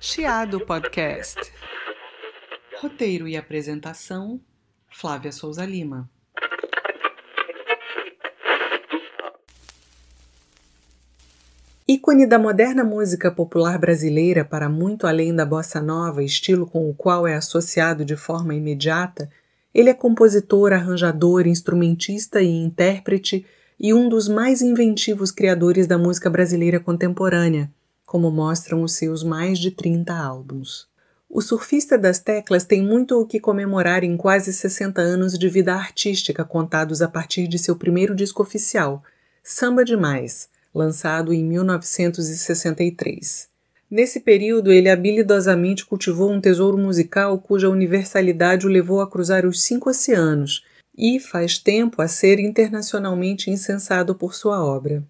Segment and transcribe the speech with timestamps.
[0.00, 1.40] Chiado Podcast.
[2.80, 4.40] Roteiro e apresentação:
[4.88, 6.08] Flávia Souza Lima.
[11.86, 16.94] Ícone da moderna música popular brasileira para muito além da bossa nova, estilo com o
[16.94, 19.28] qual é associado de forma imediata,
[19.74, 23.44] ele é compositor, arranjador, instrumentista e intérprete
[23.80, 27.68] e um dos mais inventivos criadores da música brasileira contemporânea,
[28.08, 30.88] como mostram os seus mais de 30 álbuns.
[31.28, 35.74] O surfista das teclas tem muito o que comemorar em quase 60 anos de vida
[35.74, 39.02] artística contados a partir de seu primeiro disco oficial,
[39.44, 43.46] Samba Demais, lançado em 1963.
[43.90, 49.60] Nesse período, ele habilidosamente cultivou um tesouro musical cuja universalidade o levou a cruzar os
[49.60, 50.64] cinco oceanos
[50.96, 55.04] e faz tempo a ser internacionalmente incensado por sua obra.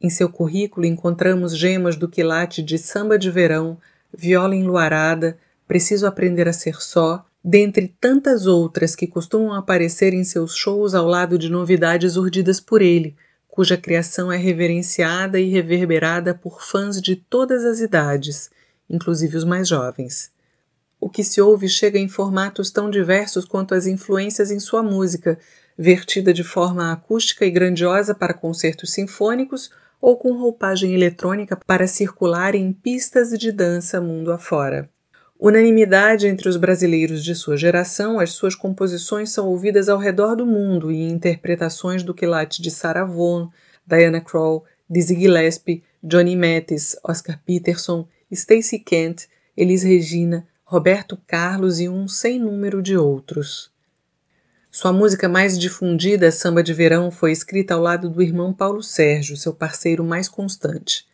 [0.00, 3.78] Em seu currículo encontramos gemas do quilate de Samba de Verão,
[4.16, 10.54] Viola Enluarada, Preciso Aprender a Ser Só, dentre tantas outras que costumam aparecer em seus
[10.54, 13.16] shows ao lado de novidades urdidas por ele–
[13.58, 18.52] cuja criação é reverenciada e reverberada por fãs de todas as idades,
[18.88, 20.30] inclusive os mais jovens.
[21.00, 25.40] O que se ouve chega em formatos tão diversos quanto as influências em sua música,
[25.76, 32.54] vertida de forma acústica e grandiosa para concertos sinfônicos ou com roupagem eletrônica para circular
[32.54, 34.88] em pistas de dança mundo afora.
[35.40, 40.44] Unanimidade entre os brasileiros de sua geração, as suas composições são ouvidas ao redor do
[40.44, 43.48] mundo em interpretações do quilate de Sarah Vaughan,
[43.86, 51.88] Diana Krall, Dizzy Gillespie, Johnny Mathis, Oscar Peterson, Stacey Kent, Elis Regina, Roberto Carlos e
[51.88, 53.70] um sem número de outros.
[54.80, 59.36] Sua música mais difundida, Samba de Verão, foi escrita ao lado do irmão Paulo Sérgio,
[59.36, 61.04] seu parceiro mais constante.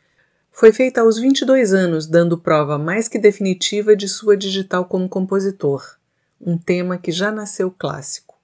[0.53, 5.97] Foi feita aos 22 anos, dando prova mais que definitiva de sua digital como compositor,
[6.39, 8.35] um tema que já nasceu clássico.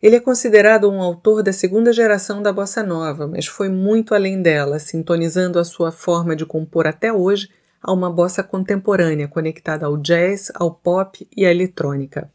[0.00, 4.40] Ele é considerado um autor da segunda geração da bossa nova, mas foi muito além
[4.40, 7.50] dela, sintonizando a sua forma de compor até hoje
[7.82, 12.26] a uma bossa contemporânea conectada ao jazz, ao pop e à eletrônica.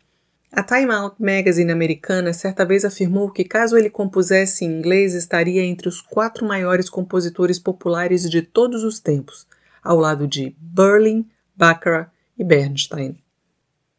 [0.57, 5.63] A Time Out Magazine americana certa vez afirmou que, caso ele compusesse em inglês, estaria
[5.63, 9.45] entre os quatro maiores compositores populares de todos os tempos,
[9.83, 13.19] ao lado de Berlin, Baccarat e Bernstein.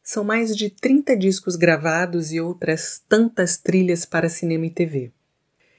[0.03, 5.13] São mais de 30 discos gravados e outras tantas trilhas para cinema e TV.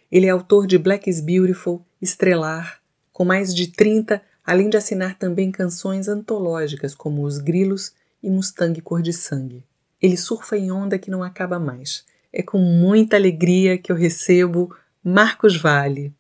[0.10, 2.80] Ele é autor de Black is Beautiful, Estrelar,
[3.12, 7.92] com mais de 30, além de assinar também canções antológicas como Os Grilos
[8.24, 9.68] e Mustang Cor de Sangue.
[10.02, 12.06] Ele surfa em onda que não acaba mais.
[12.32, 14.74] É com muita alegria que eu recebo
[15.04, 16.14] Marcos Vale.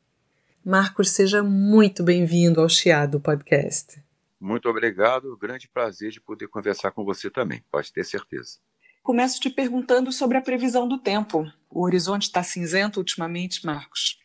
[0.65, 4.03] Marcos, seja muito bem-vindo ao Chiado Podcast.
[4.37, 8.57] Muito obrigado, grande prazer de poder conversar com você também, pode ter certeza.
[9.01, 11.49] Começo te perguntando sobre a previsão do tempo.
[11.69, 14.19] O horizonte está cinzento ultimamente, Marcos?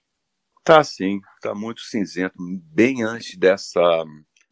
[0.64, 2.34] Tá sim, está muito cinzento.
[2.72, 3.80] Bem antes dessa,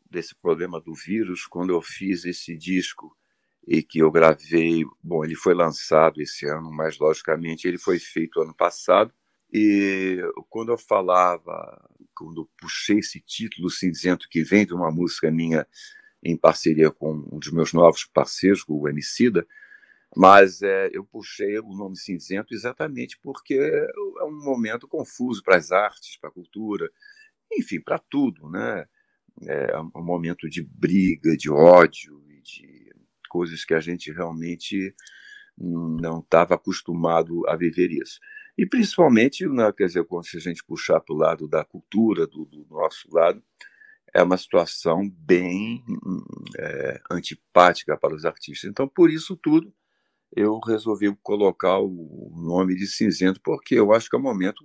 [0.09, 3.17] desse problema do vírus, quando eu fiz esse disco
[3.67, 4.85] e que eu gravei.
[5.03, 9.13] Bom, ele foi lançado esse ano, mas logicamente ele foi feito ano passado.
[9.53, 10.19] E
[10.49, 15.67] quando eu falava, quando eu puxei esse título cinzento que vem de uma música minha
[16.23, 19.47] em parceria com um dos meus novos parceiros, o Emicida,
[20.17, 25.73] mas é, eu puxei o nome cinzento exatamente porque é um momento confuso para as
[25.73, 26.91] artes, para a cultura,
[27.53, 28.87] enfim, para tudo, né?
[29.47, 32.92] É um momento de briga, de ódio e de
[33.33, 34.95] coisas que a gente realmente
[35.57, 38.21] não estava acostumado a viver isso.
[38.59, 42.45] E principalmente, né, quer dizer, se a gente puxar para o lado da cultura, do,
[42.45, 43.43] do, nosso lado,
[44.15, 45.83] é uma situação bem
[46.59, 48.69] é, antipática para os artistas.
[48.71, 49.73] Então, por isso tudo,
[50.37, 54.63] eu resolvi colocar o nome de cinzento, porque eu acho que é um momento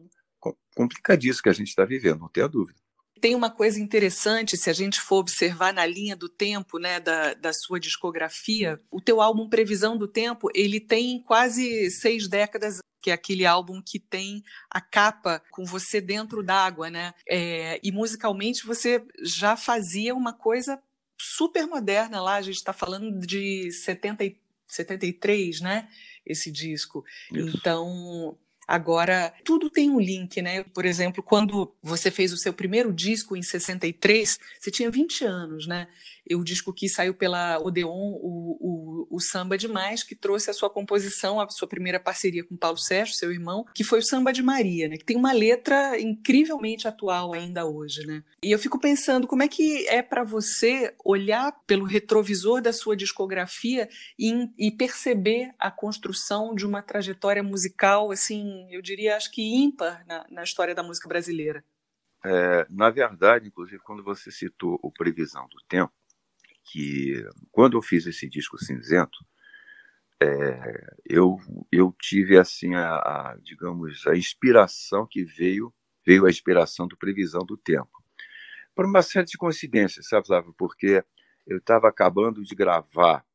[0.76, 2.80] complicadíssimo que a gente está vivendo, não tenha dúvida.
[3.20, 7.34] Tem uma coisa interessante, se a gente for observar na linha do tempo, né, da,
[7.34, 13.12] da sua discografia, o teu álbum Previsão do Tempo, ele tem quase seis décadas que
[13.12, 17.14] é aquele álbum que tem a capa com você dentro d'água, né?
[17.30, 20.81] É, e musicalmente você já fazia uma coisa
[21.18, 24.36] super moderna lá, a gente está falando de 70,
[24.68, 25.88] 73, né?
[26.25, 27.06] Esse disco.
[27.31, 27.58] Isso.
[27.58, 28.38] Então,
[28.68, 30.64] Agora, tudo tem um link, né?
[30.64, 35.66] Por exemplo, quando você fez o seu primeiro disco em 63, você tinha 20 anos,
[35.66, 35.88] né?
[36.35, 40.69] O disco que saiu pela Odeon, o, o, o Samba Demais, que trouxe a sua
[40.69, 44.44] composição, a sua primeira parceria com Paulo Sérgio, seu irmão, que foi o Samba de
[44.44, 44.97] Maria, né?
[44.97, 48.24] Que tem uma letra incrivelmente atual ainda hoje, né?
[48.41, 52.95] E eu fico pensando como é que é para você olhar pelo retrovisor da sua
[52.95, 59.41] discografia e, e perceber a construção de uma trajetória musical, assim, eu diria, acho que
[59.41, 61.63] ímpar na, na história da música brasileira.
[62.24, 65.94] É, na verdade, inclusive, quando você citou o Previsão do Tempo,
[66.72, 69.18] que quando eu fiz esse disco cinzento,
[70.22, 71.38] é, eu,
[71.72, 75.74] eu tive assim a, a, digamos a inspiração que veio
[76.06, 78.04] veio a inspiração do Previsão do Tempo
[78.74, 80.54] por uma série de coincidências, sabe, sabe?
[80.58, 81.04] Porque
[81.46, 83.25] eu estava acabando de gravar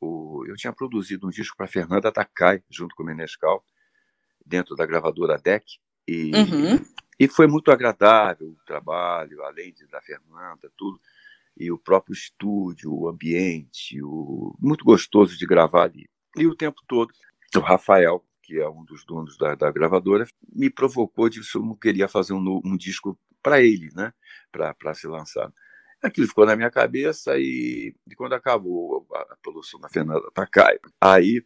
[0.00, 3.64] o, eu tinha produzido um disco para Fernanda Takai junto com o Menescal
[4.44, 5.64] dentro da gravadora DEC
[6.06, 6.84] e uhum.
[7.18, 11.00] E foi muito agradável o trabalho, além de, da Fernanda, tudo.
[11.58, 16.08] E o próprio estúdio, o ambiente, o, muito gostoso de gravar ali.
[16.36, 17.12] E o tempo todo,
[17.56, 21.62] o Rafael, que é um dos donos da, da gravadora, me provocou de que eu
[21.62, 24.12] não queria fazer um, um disco para ele, né?
[24.52, 25.52] para ser lançado.
[26.02, 30.78] Aquilo ficou na minha cabeça e, e quando acabou a, a produção da Fernanda Takai,
[31.00, 31.44] aí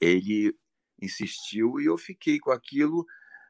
[0.00, 0.54] ele
[1.00, 3.06] insistiu e eu fiquei com aquilo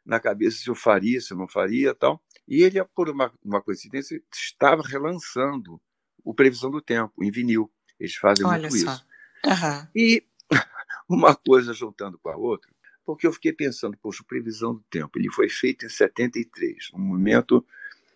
[0.09, 2.21] na cabeça se eu faria, se eu não faria tal.
[2.49, 5.79] E ele, por uma, uma coincidência, estava relançando
[6.25, 7.71] o Previsão do Tempo, em vinil.
[8.01, 8.95] Eles fazem Olha muito só.
[8.95, 9.07] isso.
[9.45, 9.89] Uhum.
[9.95, 10.25] E
[11.07, 12.71] uma coisa juntando com a outra,
[13.05, 17.65] porque eu fiquei pensando, poxa, Previsão do Tempo, ele foi feito em 73, um momento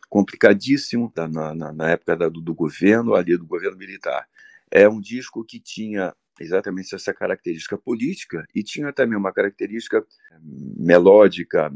[0.09, 4.27] complicadíssimo na, na, na época da, do, do governo, ali do governo militar.
[4.71, 10.05] É um disco que tinha exatamente essa característica política e tinha também uma característica
[10.41, 11.71] melódica,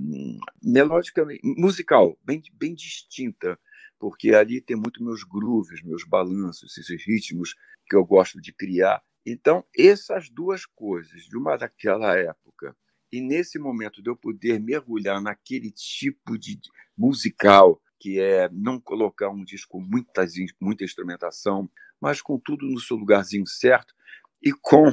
[0.62, 3.58] melódica musical, bem, bem distinta,
[3.98, 7.54] porque ali tem muito meus grooves, meus balanços, esses ritmos
[7.88, 9.02] que eu gosto de criar.
[9.24, 12.76] Então, essas duas coisas, de uma daquela época,
[13.12, 16.58] e nesse momento de eu poder mergulhar naquele tipo de
[16.96, 20.26] musical, que é não colocar um disco com muita,
[20.60, 21.68] muita instrumentação,
[22.00, 23.94] mas com tudo no seu lugarzinho certo,
[24.42, 24.88] e com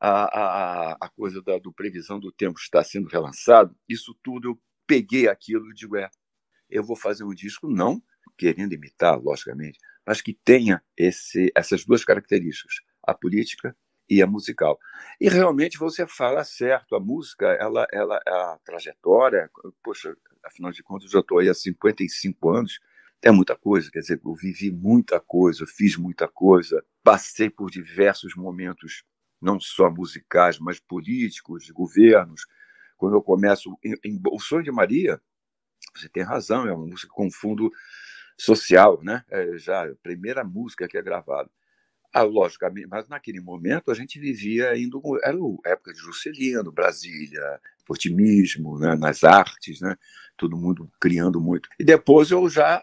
[0.00, 4.60] a, a, a coisa da do previsão do tempo estar sendo relançado, isso tudo eu
[4.86, 6.10] peguei aquilo e digo, é,
[6.70, 8.02] eu vou fazer um disco, não
[8.36, 13.76] querendo imitar, logicamente, mas que tenha esse, essas duas características, a política
[14.08, 14.78] e a musical.
[15.20, 19.50] E realmente você fala certo, a música, ela, ela a trajetória,
[19.84, 22.80] poxa, afinal de contas, eu já estou aí há 55 anos,
[23.22, 28.34] é muita coisa, quer dizer, eu vivi muita coisa, fiz muita coisa, passei por diversos
[28.34, 29.04] momentos,
[29.40, 32.46] não só musicais, mas políticos, de governos.
[32.96, 35.20] Quando eu começo em, em, O Sonho de Maria,
[35.94, 37.70] você tem razão, é uma música com fundo
[38.38, 39.24] social, né?
[39.28, 41.50] É já a primeira música que é gravada.
[42.12, 45.00] Ah, logicamente, mas naquele momento a gente vivia indo.
[45.22, 49.96] Era a época de Juscelino, Brasília, otimismo né, nas artes, né,
[50.36, 51.68] todo mundo criando muito.
[51.78, 52.82] E depois eu já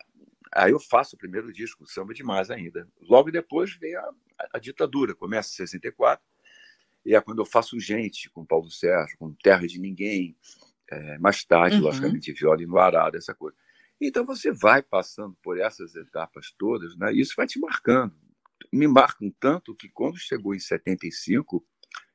[0.54, 2.88] Aí eu faço o primeiro disco, Samba Demais ainda.
[3.02, 6.24] Logo depois veio a, a, a ditadura, começa em 64,
[7.06, 10.38] e é quando eu faço Gente, com Paulo Sérgio, com Terra de Ninguém,
[10.90, 11.84] é, mais tarde, uhum.
[11.84, 13.56] logicamente, Viola no Arado, essa coisa.
[14.00, 17.14] Então você vai passando por essas etapas todas, né?
[17.14, 18.16] E isso vai te marcando.
[18.72, 21.66] Me marcam tanto que quando chegou em 75,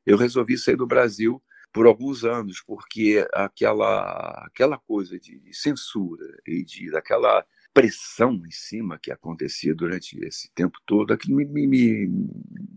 [0.06, 1.42] eu resolvi sair do Brasil
[1.72, 8.50] por alguns anos, porque aquela, aquela coisa de, de censura e de daquela pressão em
[8.50, 11.66] cima que acontecia durante esse tempo todo, aquilo me, me,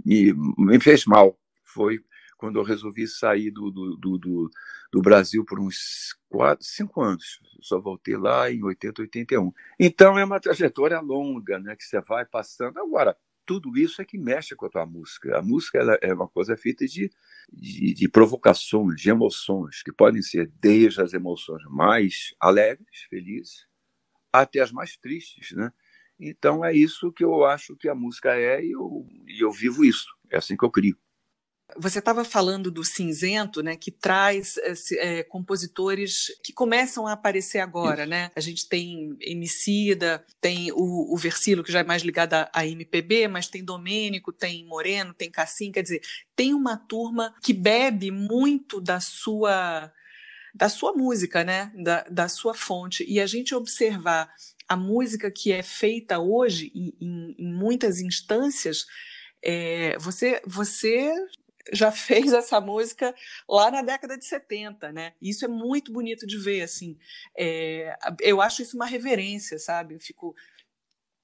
[0.05, 1.37] me, me fez mal.
[1.63, 1.99] Foi
[2.37, 4.49] quando eu resolvi sair do, do, do,
[4.91, 7.39] do, Brasil por uns quatro, cinco anos.
[7.61, 9.51] Só voltei lá em 80, 81.
[9.79, 12.77] Então é uma trajetória longa, né, que você vai passando.
[12.77, 15.37] Agora, tudo isso é que mexe com a tua música.
[15.37, 17.11] A música ela é uma coisa feita de,
[17.51, 23.65] de, de provocações, de emoções, que podem ser desde as emoções mais alegres, felizes,
[24.41, 25.71] até as mais tristes, né?
[26.19, 29.83] Então é isso que eu acho que a música é e eu, e eu vivo
[29.83, 30.07] isso.
[30.31, 30.97] É assim que eu crio.
[31.77, 34.55] Você estava falando do cinzento, né, que traz
[34.99, 38.09] é, compositores que começam a aparecer agora, Isso.
[38.09, 38.29] né?
[38.35, 42.67] A gente tem Emicida, tem o, o Versilo, que já é mais ligado à, à
[42.67, 46.01] MPB, mas tem Domênico, tem Moreno, tem Cassim, quer dizer,
[46.35, 49.91] tem uma turma que bebe muito da sua
[50.55, 51.69] da sua música, né?
[51.75, 53.03] Da, da sua fonte.
[53.05, 54.33] E a gente observar
[54.69, 58.85] a música que é feita hoje, em, em muitas instâncias,
[59.43, 61.13] é, você, você
[61.73, 63.13] já fez essa música
[63.49, 65.13] lá na década de 70, né?
[65.21, 66.97] Isso é muito bonito de ver, assim.
[67.37, 69.95] É, eu acho isso uma reverência, sabe?
[69.95, 70.33] Eu fico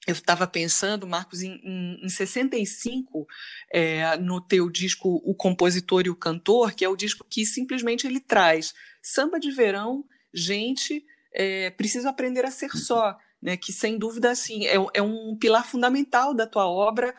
[0.07, 3.27] eu estava pensando, Marcos, em, em, em 65,
[3.71, 8.07] é, no teu disco O Compositor e o Cantor, que é o disco que simplesmente
[8.07, 13.97] ele traz samba de verão, gente, é, preciso aprender a ser só, né, que sem
[13.97, 17.15] dúvida assim, é, é um pilar fundamental da tua obra,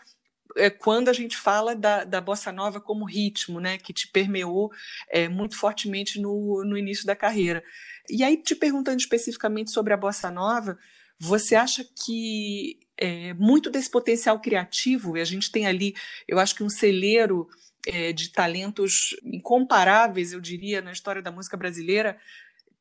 [0.57, 4.71] é, quando a gente fala da, da bossa nova como ritmo, né, que te permeou
[5.09, 7.65] é, muito fortemente no, no início da carreira.
[8.09, 10.79] E aí, te perguntando especificamente sobre a bossa nova,
[11.19, 15.95] você acha que é, muito desse potencial criativo, e a gente tem ali,
[16.29, 17.49] eu acho que um celeiro
[17.87, 22.19] é, de talentos incomparáveis, eu diria, na história da música brasileira,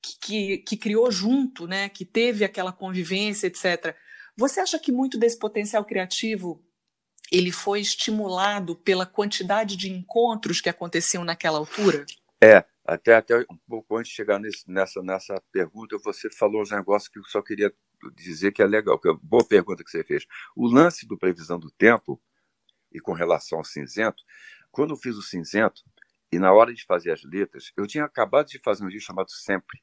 [0.02, 3.96] que, que, que, criou junto, né, que teve aquela convivência, etc.
[4.36, 6.64] Você acha que muito desse potencial criativo
[7.32, 12.06] ele foi estimulado pela quantidade de encontros que aconteciam naquela altura?
[12.44, 16.72] É, até, até um pouco antes de chegar nesse, nessa, nessa pergunta, você falou uns
[16.72, 17.74] negócios que eu só queria
[18.16, 20.26] dizer que é legal, que é boa pergunta que você fez.
[20.56, 22.22] O lance do Previsão do Tempo,
[22.92, 24.22] e com relação ao cinzento,
[24.72, 25.82] quando eu fiz o cinzento,
[26.32, 29.30] e na hora de fazer as letras, eu tinha acabado de fazer um disco chamado
[29.30, 29.82] Sempre.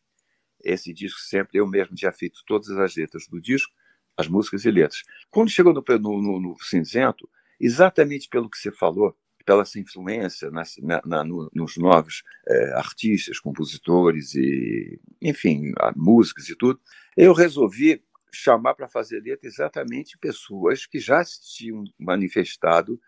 [0.64, 3.72] Esse disco Sempre, eu mesmo tinha feito todas as letras do disco,
[4.16, 5.02] as músicas e letras.
[5.30, 7.28] Quando chegou no, no, no cinzento,
[7.60, 10.62] exatamente pelo que você falou, pela essa influência na,
[11.06, 16.80] na, no, nos novos é, artistas, compositores e, enfim, músicas e tudo,
[17.16, 23.00] eu resolvi chamar para fazer letra exatamente pessoas que já tinham manifestado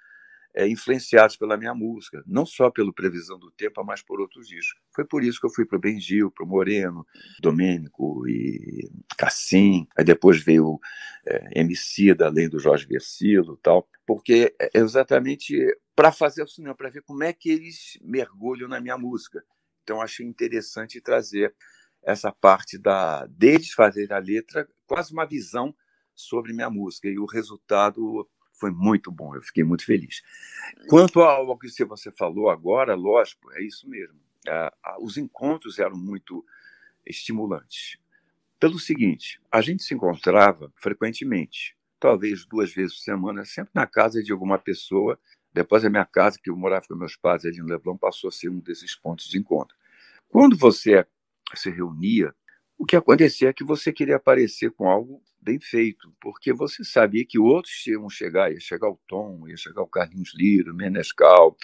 [0.54, 4.80] é, influenciados pela minha música, não só pelo Previsão do Tempo, mas por outros discos.
[4.94, 7.06] Foi por isso que eu fui para o Benjil, para o Moreno,
[7.40, 10.78] Domênico e Cassim, aí depois veio
[11.26, 15.56] é, da além do Jorge Versilo tal, porque é exatamente
[15.94, 19.44] para fazer o cinema, para ver como é que eles mergulham na minha música.
[19.82, 21.54] Então achei interessante trazer
[22.02, 25.74] essa parte da deles fazer a letra, quase uma visão
[26.14, 28.28] sobre minha música e o resultado
[28.60, 30.22] foi muito bom, eu fiquei muito feliz.
[30.88, 34.20] Quanto ao que você falou agora, lógico, é isso mesmo.
[35.00, 36.44] Os encontros eram muito
[37.06, 37.98] estimulantes.
[38.60, 44.22] Pelo seguinte, a gente se encontrava frequentemente, talvez duas vezes por semana, sempre na casa
[44.22, 45.18] de alguma pessoa.
[45.52, 48.32] Depois a minha casa, que eu morava com meus pais ali no Leblon, passou a
[48.32, 49.74] ser um desses pontos de encontro.
[50.28, 51.04] Quando você
[51.54, 52.34] se reunia,
[52.78, 57.24] o que acontecia é que você queria aparecer com algo bem feito, porque você sabia
[57.24, 61.56] que outros iam chegar, ia chegar o Tom, ia chegar o Carlinhos Liro, o Menescal,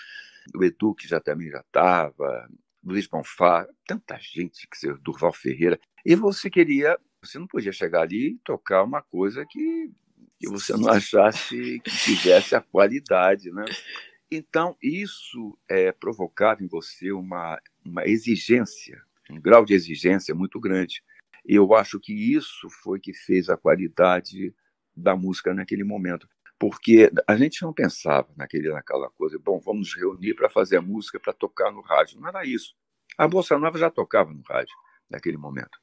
[0.54, 2.48] o Edu, que já também já estava,
[2.84, 8.34] Luiz Bonfá, tanta gente, que Durval Ferreira, e você queria, você não podia chegar ali
[8.34, 9.90] e tocar uma coisa que,
[10.38, 13.64] que você não achasse que tivesse a qualidade, né?
[14.30, 21.02] Então, isso é, provocava em você uma, uma exigência, um grau de exigência muito grande.
[21.46, 24.54] Eu acho que isso foi que fez a qualidade
[24.96, 26.28] da música naquele momento.
[26.58, 30.82] Porque a gente não pensava naquele, naquela coisa, bom, vamos nos reunir para fazer a
[30.82, 32.18] música, para tocar no rádio.
[32.18, 32.74] Não era isso.
[33.16, 34.74] A Bossa Nova já tocava no rádio
[35.08, 35.78] naquele momento.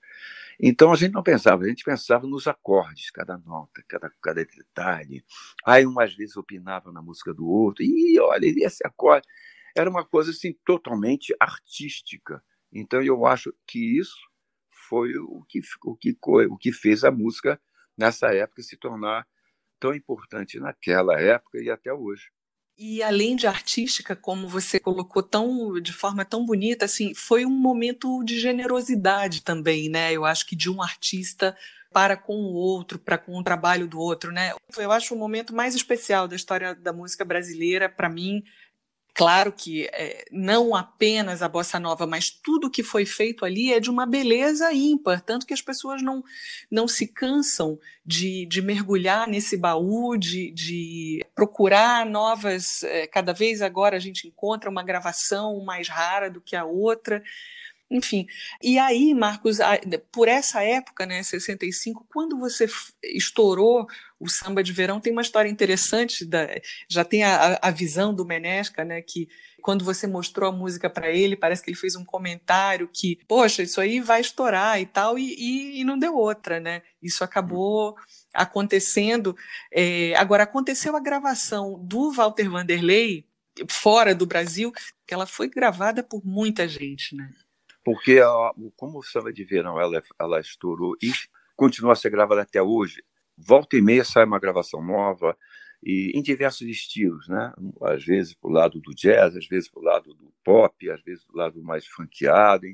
[0.59, 5.23] Então a gente não pensava, a gente pensava nos acordes, cada nota, cada, cada detalhe.
[5.65, 9.27] Aí umas vezes opinava na música do outro, e olha, esse acorde.
[9.75, 12.43] Era uma coisa assim totalmente artística.
[12.71, 14.17] Então eu acho que isso
[14.93, 17.59] foi o que, o que, o que fez a música
[17.97, 19.25] nessa época se tornar
[19.79, 22.29] tão importante naquela época e até hoje.
[22.77, 27.49] E além de artística, como você colocou tão de forma tão bonita, assim, foi um
[27.49, 30.13] momento de generosidade também, né?
[30.13, 31.57] Eu acho que de um artista
[31.91, 34.53] para com o outro, para com o trabalho do outro, né?
[34.77, 38.43] Eu acho o momento mais especial da história da música brasileira para mim
[39.15, 43.79] Claro que é, não apenas a bossa nova, mas tudo que foi feito ali é
[43.79, 46.23] de uma beleza ímpar, tanto que as pessoas não,
[46.69, 52.81] não se cansam de, de mergulhar nesse baú, de, de procurar novas.
[52.81, 57.21] É, cada vez agora a gente encontra uma gravação mais rara do que a outra.
[57.93, 58.25] Enfim,
[58.59, 59.59] e aí, Marcos,
[60.11, 62.67] por essa época, né, 65, quando você
[63.03, 63.85] estourou
[64.19, 66.49] o samba de verão, tem uma história interessante, da,
[66.89, 69.27] já tem a, a visão do Menesca, né, que
[69.61, 73.61] quando você mostrou a música para ele, parece que ele fez um comentário que, poxa,
[73.61, 76.81] isso aí vai estourar e tal, e, e, e não deu outra, né?
[77.01, 77.95] Isso acabou
[78.33, 79.37] acontecendo.
[79.71, 83.25] É, agora, aconteceu a gravação do Walter Vanderlei
[83.69, 84.73] fora do Brasil,
[85.07, 87.29] que ela foi gravada por muita gente, né?
[87.83, 91.11] Porque a, como o samba de verão ela, ela estourou e
[91.55, 93.03] continua a ser gravada até hoje,
[93.37, 95.37] volta e meia sai uma gravação nova
[95.85, 97.53] e em diversos estilos, né?
[97.81, 101.01] Às vezes para o lado do jazz, às vezes para o lado do pop, às
[101.01, 102.65] vezes para o lado mais funkeado.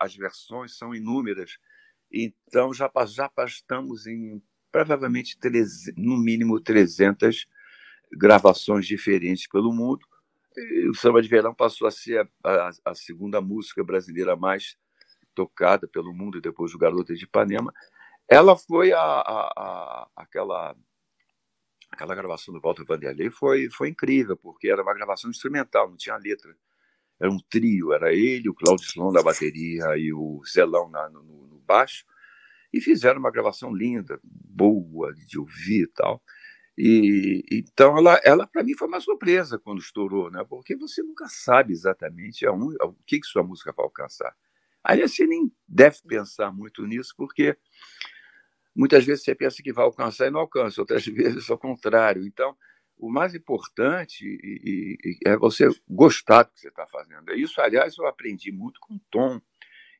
[0.00, 1.58] As versões são inúmeras.
[2.10, 5.38] Então já, já estamos em provavelmente
[5.96, 7.46] no mínimo 300
[8.12, 10.06] gravações diferentes pelo mundo.
[10.90, 14.76] O Samba de Verão passou a ser a, a, a segunda música brasileira mais
[15.34, 17.72] tocada pelo mundo depois do Garota de Ipanema.
[18.28, 20.74] Ela foi a, a, aquela
[21.90, 26.16] aquela gravação do Walter Vanderlei foi foi incrível porque era uma gravação instrumental, não tinha
[26.16, 26.56] letra.
[27.20, 31.22] Era um trio, era ele, o Claudio Sloan da bateria e o Zelão na, no,
[31.22, 32.04] no baixo
[32.72, 36.22] e fizeram uma gravação linda, boa de ouvir e tal.
[36.78, 40.44] E então ela, ela para mim foi uma surpresa quando estourou, né?
[40.48, 44.34] Porque você nunca sabe exatamente aonde, o que que sua música vai alcançar.
[44.84, 47.56] Aí você nem deve pensar muito nisso, porque
[48.74, 52.26] muitas vezes você pensa que vai alcançar e não alcança, outras vezes ao contrário.
[52.26, 52.54] Então,
[52.98, 54.38] o mais importante
[55.24, 57.32] é você gostar do que você está fazendo.
[57.32, 59.40] Isso, aliás, eu aprendi muito com o Tom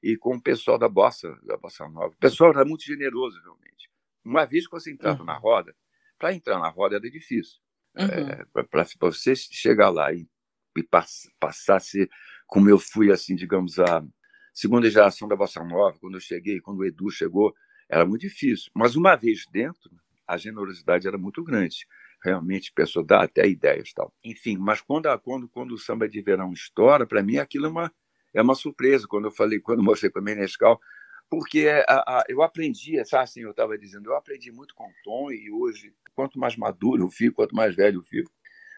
[0.03, 2.15] e com o pessoal da Bossa, da Bossa Nova.
[2.15, 3.91] O pessoal era muito generoso, realmente.
[4.25, 5.27] Uma vez que você entrava uhum.
[5.27, 5.75] na roda,
[6.19, 7.59] para entrar na roda era difícil.
[7.97, 8.07] Uhum.
[8.07, 10.29] É, para você chegar lá e,
[10.77, 12.11] e pass, passar ser,
[12.47, 14.05] como eu fui, assim, digamos, a
[14.53, 17.55] segunda geração da Bossa Nova, quando eu cheguei, quando o Edu chegou,
[17.89, 18.71] era muito difícil.
[18.75, 19.91] Mas uma vez dentro,
[20.27, 21.87] a generosidade era muito grande.
[22.23, 24.13] Realmente, a pessoa dá até ideias tal.
[24.25, 27.69] Enfim, mas quando, a, quando, quando o samba de verão estoura, para mim aquilo é
[27.69, 27.93] uma,
[28.35, 29.07] é uma surpresa.
[29.07, 30.81] Quando eu falei, quando eu mostrei para o Menescal,
[31.29, 34.95] porque a, a, eu aprendi, sabe assim, eu estava dizendo, eu aprendi muito com o
[35.05, 38.31] Tom e hoje, quanto mais maduro eu fico, quanto mais velho eu fico,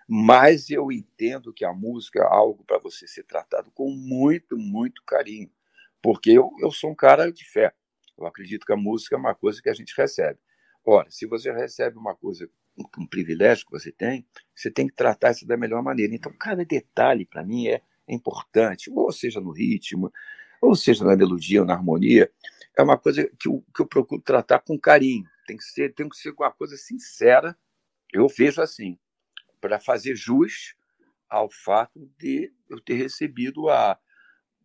[0.08, 5.02] mais eu entendo que a música é algo para você ser tratado com muito, muito
[5.04, 5.50] carinho,
[6.02, 7.74] porque eu, eu sou um cara de fé.
[8.16, 10.38] Eu acredito que a música é uma coisa que a gente recebe.
[10.84, 12.48] Ora, se você recebe uma coisa,
[12.98, 16.14] um privilégio que você tem, você tem que tratar isso da melhor maneira.
[16.14, 20.10] Então, cada detalhe para mim é importante, ou seja no ritmo,
[20.60, 22.30] ou seja na melodia ou na harmonia,
[22.76, 25.24] é uma coisa que eu, que eu procuro tratar com carinho.
[25.46, 27.56] Tem que ser, tem que ser uma coisa sincera.
[28.12, 28.98] Eu vejo assim,
[29.60, 30.74] para fazer jus
[31.28, 33.98] ao fato de eu ter recebido a,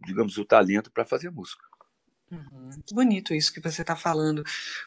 [0.05, 1.63] digamos, o talento para fazer música.
[2.31, 2.69] Uhum.
[2.85, 4.43] Que bonito isso que você está falando,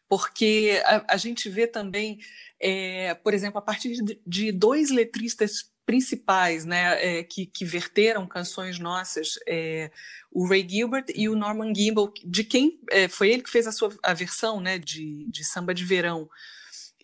[0.08, 2.18] porque a, a, gente vê também,
[2.58, 8.26] é, por exemplo, a partir de, de dois letristas principais, né, é, que, que, verteram
[8.26, 9.90] canções nossas, é,
[10.32, 13.72] o Ray Gilbert e o Norman Gimbel, de quem é, foi ele que fez a
[13.72, 16.28] sua a versão, né, de, de samba de verão.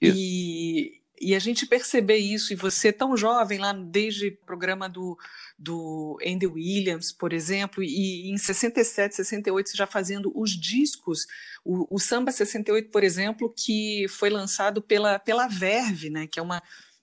[0.00, 0.16] Isso.
[0.18, 5.16] E, e a gente perceber isso, e você tão jovem lá desde o programa do,
[5.57, 11.28] do Andy Williams, por exemplo, e em 67, 68 você já fazendo os discos,
[11.64, 16.42] o, o Samba 68, por exemplo, que foi lançado pela, pela Verve, né, que é
[16.42, 16.61] uma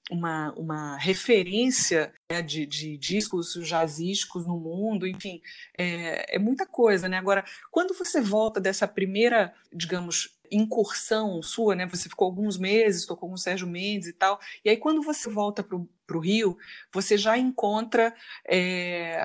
[0.09, 5.41] uma, uma referência né, de, de, discos jazzísticos no mundo, enfim,
[5.77, 7.17] é, é, muita coisa, né?
[7.17, 11.85] Agora, quando você volta dessa primeira, digamos, incursão sua, né?
[11.87, 15.29] Você ficou alguns meses, tocou com o Sérgio Mendes e tal, e aí quando você
[15.29, 16.57] volta para o Rio,
[16.91, 18.13] você já encontra
[18.47, 19.17] é,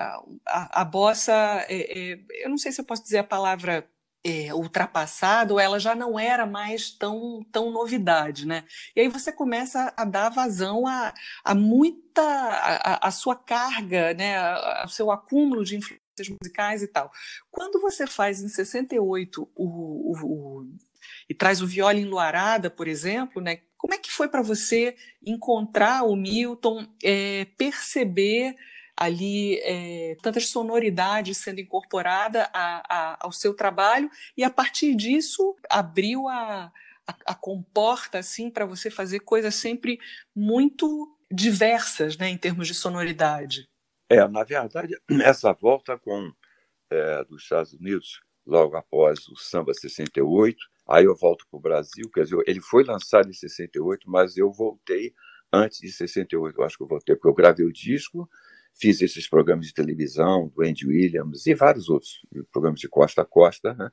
[0.45, 1.33] a, a bossa,
[1.67, 3.87] é, é, eu não sei se eu posso dizer a palavra
[4.25, 4.51] é,
[5.59, 8.63] ela já não era mais tão, tão novidade, né?
[8.95, 14.35] E aí você começa a dar vazão a, a muita, a, a sua carga, né?
[14.87, 17.11] seu acúmulo de influências musicais e tal.
[17.51, 20.69] Quando você faz em 68 o, o, o
[21.29, 23.59] e traz o Viola Enluarada, por exemplo, né?
[23.77, 28.55] Como é que foi para você encontrar o Milton, é, perceber
[28.97, 35.55] ali é, tantas sonoridades sendo incorporada a, a, ao seu trabalho e a partir disso
[35.69, 36.71] abriu a,
[37.07, 39.99] a, a comporta assim para você fazer coisas sempre
[40.35, 43.67] muito diversas, né, em termos de sonoridade.
[44.09, 46.31] É, na verdade, essa volta com
[46.89, 52.09] é, dos Estados Unidos logo após o Samba 68, aí eu volto para o Brasil,
[52.13, 55.13] quer dizer, ele foi lançado em 68, mas eu voltei
[55.51, 58.29] antes de 68, eu acho que eu voltei porque eu gravei o disco
[58.75, 63.25] fiz esses programas de televisão do Andy Williams e vários outros programas de costa a
[63.25, 63.91] costa, né?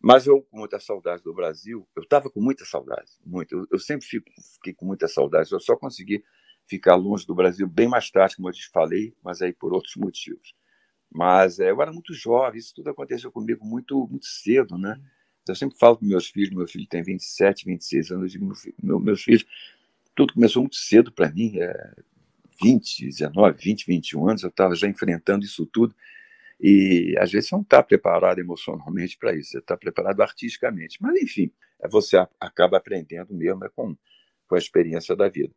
[0.00, 3.54] Mas eu, com muita saudade do Brasil, eu estava com muita saudade, muito.
[3.54, 5.50] Eu, eu sempre fico, fiquei com muita saudade.
[5.50, 6.22] Eu só consegui
[6.66, 9.96] ficar longe do Brasil bem mais tarde, como eu te falei, mas aí por outros
[9.96, 10.54] motivos.
[11.10, 15.00] Mas é, eu era muito jovem, isso tudo aconteceu comigo muito, muito cedo, né?
[15.48, 19.00] Eu sempre falo para meus filhos, meu filho tem 27, 26 anos, eu digo, meu,
[19.00, 19.44] meus filhos,
[20.14, 21.58] tudo começou muito cedo para mim.
[21.58, 21.94] É,
[22.62, 25.94] 20, 19, 20, 21 anos, eu estava já enfrentando isso tudo.
[26.60, 30.98] E às vezes você não está preparado emocionalmente para isso, você está preparado artisticamente.
[31.00, 31.50] Mas, enfim,
[31.82, 33.96] é, você acaba aprendendo mesmo é com,
[34.46, 35.54] com a experiência da vida.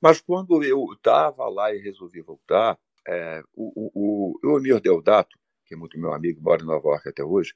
[0.00, 5.74] Mas quando eu estava lá e resolvi voltar, é, o, o, o Emir Deodato, que
[5.74, 7.52] é muito meu amigo, mora em Nova York até hoje,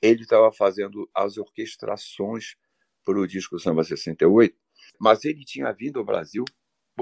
[0.00, 2.56] ele estava fazendo as orquestrações
[3.04, 4.56] para o disco Samba 68,
[4.98, 6.44] mas ele tinha vindo ao Brasil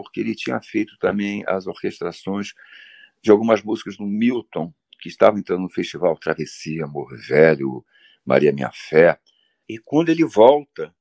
[0.03, 2.53] porque ele tinha feito também as orquestrações
[3.23, 7.85] de algumas músicas do Milton, que estavam entrando no festival Travessia, Amor Velho,
[8.25, 9.19] Maria Minha Fé.
[9.69, 10.95] E quando ele volta,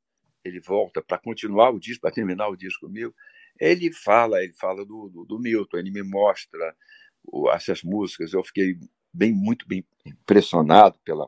[0.43, 3.13] ele volta para continuar o disco, para terminar o disco meu,
[3.59, 6.75] ele fala, ele fala do, do, do Milton, ele me mostra
[7.53, 8.33] essas músicas.
[8.33, 8.77] Eu fiquei
[9.11, 11.27] bem, muito bem impressionado pela,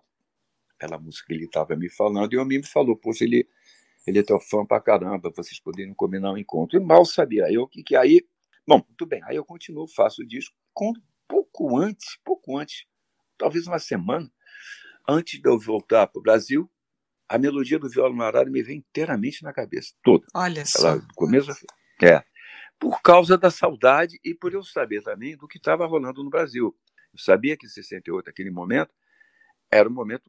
[0.78, 2.34] pela música que ele estava me falando.
[2.34, 3.48] E o me falou, poxa, ele,
[4.10, 6.78] ele é teu fã pra caramba, vocês poderiam combinar um encontro.
[6.78, 8.26] E mal sabia eu que, que aí.
[8.68, 10.56] Bom, muito bem, aí eu continuo, faço o disco.
[10.74, 12.86] Quando, pouco antes, pouco antes,
[13.38, 14.32] talvez uma semana,
[15.08, 16.70] antes de eu voltar para o Brasil,
[17.28, 20.26] a melodia do violão marado me vem inteiramente na cabeça, toda.
[20.34, 20.90] Olha só.
[20.90, 21.52] Ela, do começo
[22.02, 22.24] é.
[22.80, 26.76] Por causa da saudade e por eu saber também do que estava rolando no Brasil.
[27.14, 28.94] Eu sabia que em 68, aquele momento,
[29.72, 30.24] era um momento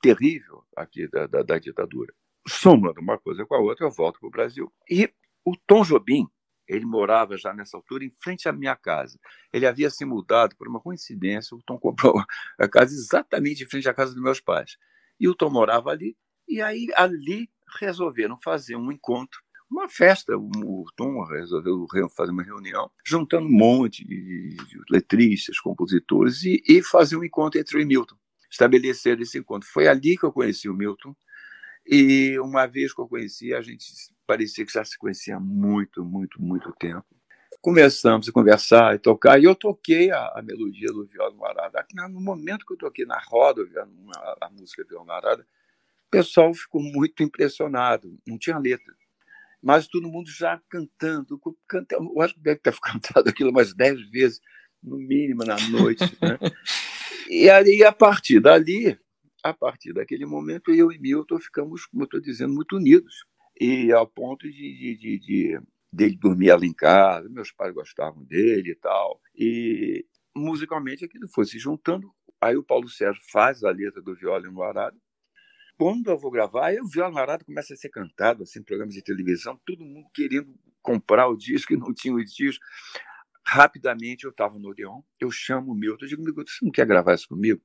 [0.00, 2.14] terrível aqui da, da, da ditadura.
[2.48, 4.72] Somando uma coisa com a outra, eu volto para o Brasil.
[4.88, 5.12] E
[5.44, 6.26] o Tom Jobim,
[6.66, 9.18] ele morava já nessa altura em frente à minha casa.
[9.52, 12.14] Ele havia se mudado, por uma coincidência, o Tom comprou
[12.58, 14.76] a casa exatamente em frente à casa dos meus pais.
[15.18, 16.16] E o Tom morava ali,
[16.48, 20.36] e aí ali resolveram fazer um encontro, uma festa.
[20.36, 24.56] O Tom resolveu fazer uma reunião, juntando um monte de
[24.90, 28.16] letristas, compositores, e, e fazer um encontro entre o Milton.
[28.50, 29.68] Estabelecer esse encontro.
[29.68, 31.14] Foi ali que eu conheci o Milton,
[31.90, 33.84] e uma vez que eu conheci, a gente
[34.24, 37.04] parecia que já se conhecia há muito, muito, muito tempo.
[37.60, 41.84] Começamos a conversar e tocar, e eu toquei a, a melodia do Violão Arada.
[42.08, 43.62] No momento que eu toquei na roda
[44.16, 48.94] a, a música Violão Arada, o pessoal ficou muito impressionado, não tinha letra.
[49.60, 54.00] Mas todo mundo já cantando, cantando, eu acho que deve ter cantado aquilo umas dez
[54.10, 54.40] vezes,
[54.80, 56.04] no mínimo, na noite.
[56.22, 56.38] Né?
[57.28, 58.96] e aí, a partir dali,
[59.42, 63.24] a partir daquele momento, eu e Milton ficamos, como estou dizendo, muito unidos
[63.60, 65.60] e ao ponto de, de, de, de
[65.92, 69.20] dele dormir ali em casa, meus pais gostavam dele e tal.
[69.34, 72.10] E musicalmente aquilo foi se juntando.
[72.40, 74.98] Aí o Paulo Sérgio faz a letra do Viola no Arado.
[75.76, 78.94] Quando eu vou gravar, aí o Viola no Arado começa a ser cantado, assim, programas
[78.94, 82.64] de televisão, todo mundo querendo comprar o disco e não tinha o disco.
[83.46, 86.86] Rapidamente eu estava no Odeon, eu chamo o Milton, eu digo, Milton, você não quer
[86.86, 87.60] gravar isso comigo?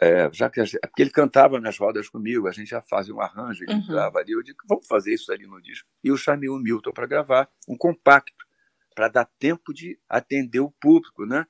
[0.00, 3.20] É, já que gente, porque ele cantava nas rodas comigo, a gente já fazia um
[3.20, 4.16] arranjo, ele uhum.
[4.16, 5.86] ali, eu digo, vamos fazer isso ali no disco.
[6.02, 8.46] E eu chamei o Milton para gravar um compacto,
[8.94, 11.46] para dar tempo de atender o público, né?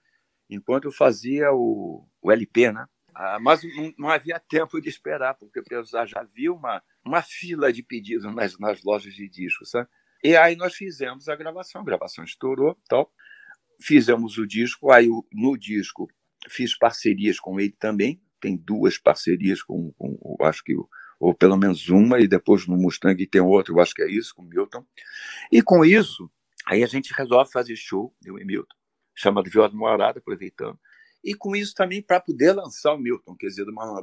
[0.49, 2.87] Enquanto eu fazia o, o LP, né?
[3.15, 7.85] Ah, mas não, não, havia tempo de esperar, porque já havia uma, uma fila de
[7.85, 9.89] pedidos nas, nas lojas de discos, sabe?
[10.25, 13.13] E aí nós fizemos a gravação, a gravação estourou, tal.
[13.81, 16.09] Fizemos o disco, aí no disco
[16.49, 20.75] fiz parcerias com ele também, tem duas parcerias com, com acho que,
[21.19, 24.35] ou pelo menos uma, e depois no Mustang tem outra, eu acho que é isso,
[24.35, 24.85] com o Milton.
[25.53, 26.31] E com isso,
[26.67, 28.77] aí a gente resolve fazer show, eu e Milton,
[29.15, 30.79] chamado Viola Morada, aproveitando.
[31.23, 34.03] E com isso também para poder lançar o Milton, quer dizer, uma,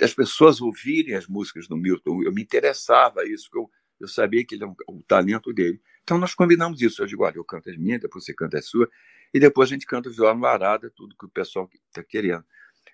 [0.00, 2.22] as pessoas ouvirem as músicas do Milton.
[2.22, 5.80] Eu me interessava isso, porque eu, eu sabia que ele é o talento dele.
[6.02, 7.02] Então nós combinamos isso.
[7.02, 8.88] Eu digo, olha, eu canto as minhas, depois você canta as suas,
[9.32, 12.44] e depois a gente canta o Viola Morada, tudo que o pessoal está querendo.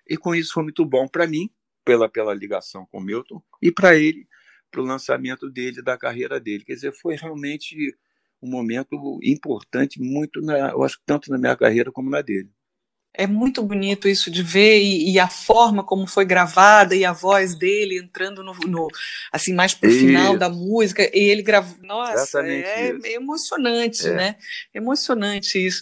[0.09, 1.49] E com isso foi muito bom para mim,
[1.85, 4.27] pela, pela ligação com o Milton, e para ele,
[4.71, 6.65] para o lançamento dele, da carreira dele.
[6.65, 7.95] Quer dizer, foi realmente
[8.41, 12.49] um momento importante, muito, na, eu acho tanto na minha carreira como na dele.
[13.11, 17.11] É muito bonito isso de ver e, e, a forma como foi gravada e a
[17.11, 18.87] voz dele entrando no, no
[19.31, 19.99] assim mais pro isso.
[19.99, 21.75] final da música e ele gravou.
[21.81, 24.13] Nossa, é, é, emocionante, é.
[24.13, 24.35] né?
[24.73, 25.81] Emocionante isso.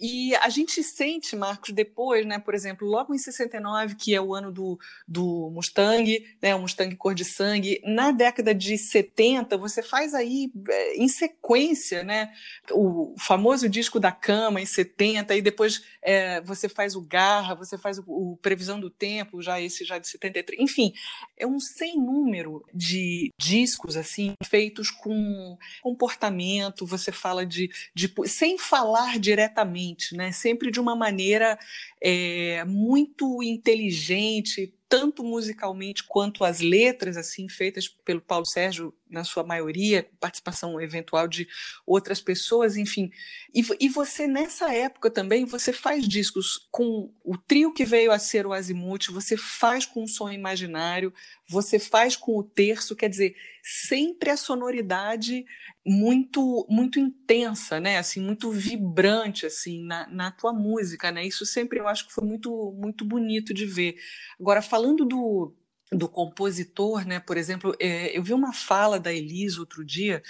[0.00, 2.38] E a gente sente, Marcos, depois, né?
[2.38, 6.54] Por exemplo, logo em 69, que é o ano do, do Mustang, né?
[6.54, 7.80] O Mustang cor de sangue.
[7.84, 12.32] Na década de 70, você faz aí é, em sequência, né?
[12.70, 17.76] O famoso disco da cama em 70 e depois é, você faz o Garra, você
[17.76, 20.92] faz o, o, Previsão do Tempo, já esse já de 73, enfim,
[21.36, 28.58] é um sem número de discos assim feitos com comportamento, você fala de, de sem
[28.58, 30.32] falar diretamente, né?
[30.32, 31.58] Sempre de uma maneira
[32.00, 39.44] é, muito inteligente, tanto musicalmente quanto as letras, assim, feitas pelo Paulo Sérgio, na sua
[39.44, 41.46] maioria, participação eventual de
[41.86, 43.10] outras pessoas, enfim.
[43.54, 48.18] E, e você, nessa época também, você faz discos com o trio que veio a
[48.18, 51.12] ser o Azimuth, você faz com o som imaginário,
[51.48, 55.44] você faz com o terço, quer dizer, sempre a sonoridade
[55.86, 57.98] muito muito intensa, né?
[57.98, 61.26] Assim, muito vibrante assim na, na tua música, né?
[61.26, 63.96] Isso sempre eu acho que foi muito muito bonito de ver.
[64.40, 65.54] Agora falando do
[65.96, 67.20] do compositor, né?
[67.20, 70.22] Por exemplo, é, eu vi uma fala da Elise outro dia,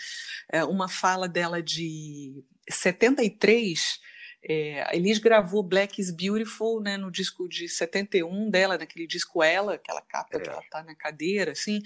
[0.49, 4.01] é, uma fala dela de 73.
[4.47, 9.43] É, a Elise gravou Black is Beautiful né, no disco de 71 dela, naquele disco
[9.43, 11.81] Ela, aquela capa que ela tá na cadeira, assim.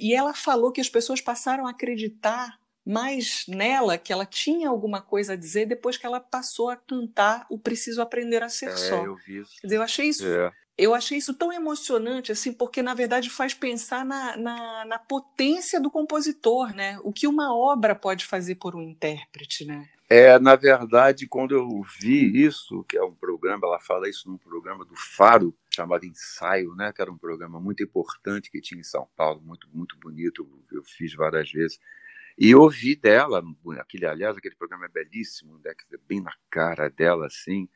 [0.00, 5.00] E ela falou que as pessoas passaram a acreditar mais nela, que ela tinha alguma
[5.00, 8.76] coisa a dizer depois que ela passou a cantar o Preciso Aprender a Ser é,
[8.76, 9.04] Só.
[9.04, 9.60] Eu vi isso.
[9.60, 13.28] Quer dizer, eu achei isso é eu achei isso tão emocionante, assim, porque na verdade
[13.28, 16.98] faz pensar na, na, na, potência do compositor, né?
[17.02, 19.88] O que uma obra pode fazer por um intérprete, né?
[20.08, 24.36] É, na verdade, quando eu vi isso, que é um programa, ela fala isso num
[24.36, 26.92] programa do Faro, chamado Ensaio, né?
[26.92, 30.82] Que era um programa muito importante que tinha em São Paulo, muito, muito bonito, eu
[30.82, 31.78] fiz várias vezes.
[32.36, 33.42] E ouvi dela,
[33.78, 35.72] aquele, aliás, aquele programa é belíssimo, né?
[36.08, 37.68] bem na cara dela, assim,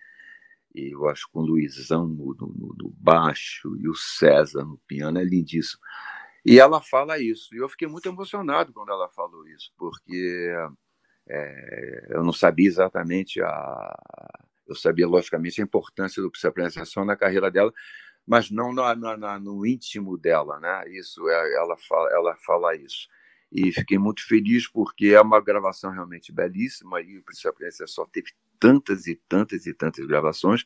[0.77, 5.19] e eu acho com o Luizão no, no, no, baixo e o César no piano,
[5.19, 5.81] é lindíssimo.
[6.45, 10.55] E ela fala isso, e eu fiquei muito emocionado quando ela falou isso, porque
[11.29, 13.99] é, eu não sabia exatamente a.
[14.67, 17.73] Eu sabia, logicamente, a importância do psicoanalização na carreira dela,
[18.27, 20.85] mas não no, íntimo dela, né?
[20.91, 23.09] Isso, é, ela fala, ela fala isso
[23.51, 28.31] e fiquei muito feliz porque é uma gravação realmente belíssima e o Príncipe só teve
[28.59, 30.65] tantas e tantas e tantas gravações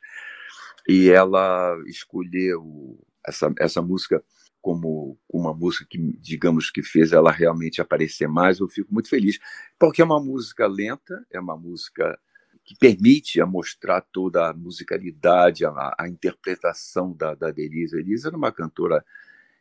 [0.88, 4.22] e ela escolheu essa, essa música
[4.60, 9.38] como uma música que, digamos, que fez ela realmente aparecer mais, eu fico muito feliz,
[9.78, 12.18] porque é uma música lenta, é uma música
[12.64, 17.96] que permite a mostrar toda a musicalidade, a, a interpretação da, da Denise.
[17.96, 19.04] Elisa era uma cantora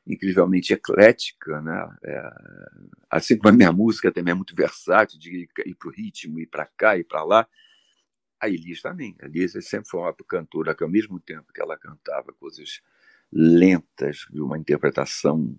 [0.05, 1.89] incrivelmente eclética, né?
[2.03, 2.29] É,
[3.09, 6.47] assim como a minha música também é muito versátil, de ir para o ritmo, ir
[6.47, 7.47] para cá, ir para lá.
[8.39, 9.15] A Elis também.
[9.21, 12.81] A Elis sempre foi uma cantora que, ao mesmo tempo que ela cantava coisas
[13.31, 15.55] lentas, de uma interpretação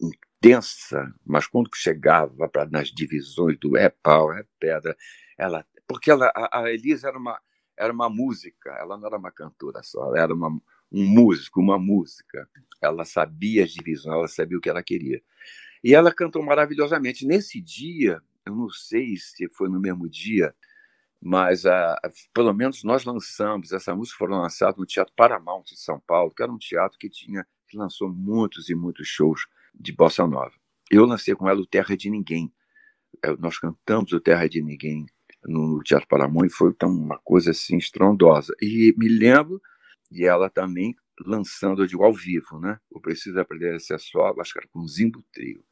[0.00, 4.96] intensa, mas quando chegava para nas divisões do é pau, é pedra,
[5.38, 7.40] ela, porque ela, a, a Elis era uma
[7.76, 10.50] era uma música, ela não era uma cantora só, ela era uma
[10.92, 12.48] um músico, uma música.
[12.80, 15.22] Ela sabia as divisões, ela sabia o que ela queria.
[15.82, 17.26] E ela cantou maravilhosamente.
[17.26, 20.54] Nesse dia, eu não sei se foi no mesmo dia,
[21.20, 25.78] mas a, a, pelo menos nós lançamos, essa música foi lançada no Teatro Paramount de
[25.78, 29.92] São Paulo, que era um teatro que tinha que lançou muitos e muitos shows de
[29.92, 30.52] bossa nova.
[30.90, 32.52] Eu lancei com ela o Terra de Ninguém.
[33.22, 35.06] É, nós cantamos o Terra de Ninguém
[35.44, 38.52] no Teatro Paramount e foi então, uma coisa assim estrondosa.
[38.60, 39.62] E me lembro
[40.10, 42.78] e ela também lançando, eu digo, ao vivo, né?
[42.90, 45.62] O Preciso Aprender a Ser Só, acho que era com Zimbo Trio.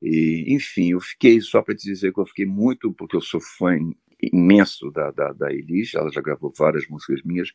[0.00, 3.40] E, enfim, eu fiquei, só para te dizer que eu fiquei muito, porque eu sou
[3.40, 3.78] fã
[4.22, 7.50] imenso da, da, da Elis, ela já gravou várias músicas minhas,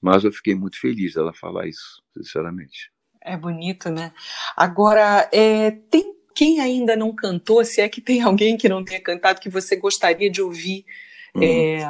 [0.00, 2.92] mas eu fiquei muito feliz dela falar isso, sinceramente.
[3.22, 4.12] É bonito, né?
[4.56, 9.00] Agora, é, tem quem ainda não cantou, se é que tem alguém que não tenha
[9.00, 10.84] cantado, que você gostaria de ouvir
[11.34, 11.42] uhum.
[11.42, 11.84] é,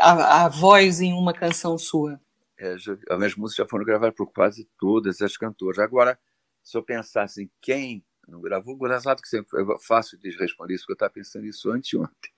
[0.00, 2.18] a, a voz em uma canção sua?
[2.62, 5.80] é, já, as minhas músicas já foram gravadas por quase todas as cantoras.
[5.80, 6.18] Agora,
[6.62, 10.84] se eu pensasse em quem não gravou, engraçado que sempre é fácil de responder isso,
[10.84, 12.30] porque eu estava pensando isso anteontem.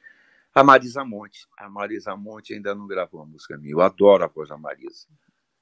[0.55, 1.47] A Marisa Monte.
[1.59, 3.73] A Marisa Monte ainda não gravou uma música minha.
[3.73, 5.07] Eu adoro a voz da Marisa.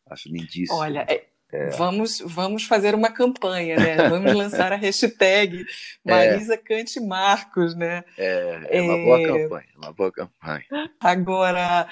[0.06, 0.78] Acho lindíssima.
[0.78, 1.66] Olha, é, é.
[1.70, 3.96] Vamos, vamos fazer uma campanha, né?
[4.08, 6.10] Vamos lançar a hashtag é.
[6.10, 6.56] Marisa é.
[6.56, 8.04] Cante Marcos, né?
[8.16, 9.26] É, é uma boa é.
[9.26, 10.64] campanha, uma boa campanha.
[10.98, 11.88] Agora,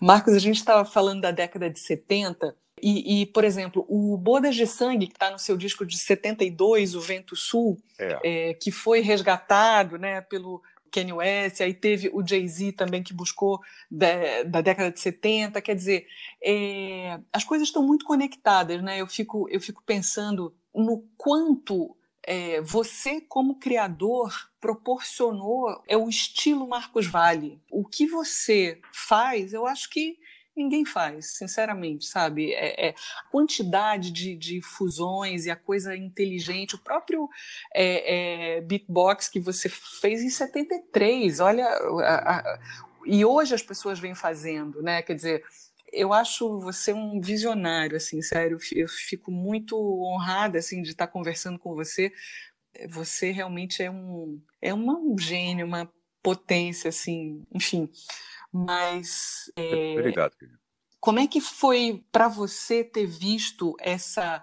[0.00, 4.54] Marcos, a gente estava falando da década de 70 e, e, por exemplo, o Bodas
[4.54, 8.54] de Sangue, que está no seu disco de 72, O Vento Sul, é.
[8.54, 14.42] que foi resgatado né, pelo Kanye West, aí teve o Jay-Z também que buscou da,
[14.44, 16.06] da, década de 70, quer dizer,
[16.42, 19.00] é, as coisas estão muito conectadas, né?
[19.00, 26.68] Eu fico, eu fico pensando no quanto é, você, como criador, proporcionou é o estilo
[26.68, 27.60] Marcos Vale.
[27.70, 30.18] O que você faz, eu acho que
[30.58, 32.52] ninguém faz, sinceramente, sabe?
[32.52, 37.28] É, é, a quantidade de, de, fusões e a coisa inteligente, o próprio
[37.74, 42.60] é, é beatbox que você fez em 73, olha, a, a,
[43.06, 45.00] e hoje as pessoas vêm fazendo, né?
[45.02, 45.44] Quer dizer,
[45.92, 51.58] eu acho você um visionário, assim, sério, eu fico muito honrada, assim, de estar conversando
[51.58, 52.12] com você.
[52.90, 55.90] Você realmente é um, é uma, um gênio, uma
[56.22, 57.88] potência, assim, enfim.
[58.52, 59.50] Mas.
[59.56, 60.58] É, Obrigado, querido.
[61.00, 64.42] Como é que foi para você ter visto essa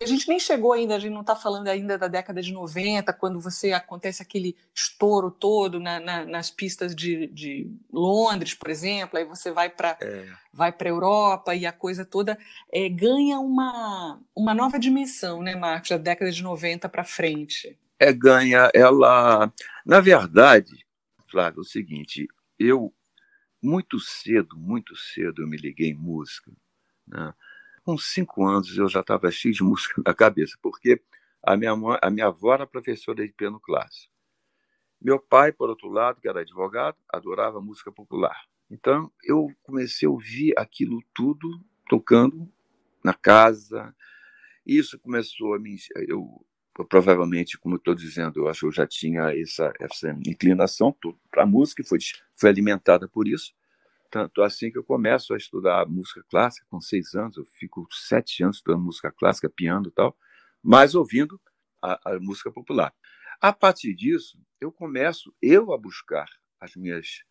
[0.00, 3.12] A gente nem chegou ainda, a gente não está falando ainda da década de 90,
[3.14, 9.18] quando você acontece aquele estouro todo na, na, nas pistas de, de, Londres, por exemplo,
[9.18, 10.28] aí você vai para é.
[10.52, 12.38] vai para a Europa e a coisa toda
[12.70, 17.76] é, ganha uma, uma nova dimensão, né, Marcos, da década de 90 para frente.
[17.98, 19.50] É, ganha, ela.
[19.84, 20.86] Na verdade,
[21.26, 22.92] Flávio, é o seguinte, eu
[23.62, 26.52] muito cedo, muito cedo eu me liguei em música.
[27.06, 27.34] Né?
[27.82, 31.00] Com cinco anos eu já estava cheio de música na cabeça, porque
[31.42, 34.12] a minha, mãe, a minha avó era professora de piano clássico.
[35.00, 38.36] Meu pai, por outro lado, que era advogado, adorava música popular.
[38.70, 42.50] Então eu comecei a ouvir aquilo tudo tocando
[43.04, 43.94] na casa.
[44.64, 45.76] Isso começou a me.
[46.08, 46.44] Eu,
[46.84, 50.94] provavelmente, como estou dizendo, eu acho que eu já tinha essa, essa inclinação
[51.30, 51.98] para a música, foi,
[52.34, 53.54] foi alimentada por isso.
[54.10, 58.42] Tanto assim que eu começo a estudar música clássica com seis anos, eu fico sete
[58.42, 60.16] anos estudando música clássica, piano e tal,
[60.62, 61.40] mas ouvindo
[61.82, 62.92] a, a música popular.
[63.40, 66.28] A partir disso, eu começo eu a buscar
[66.60, 67.22] as minhas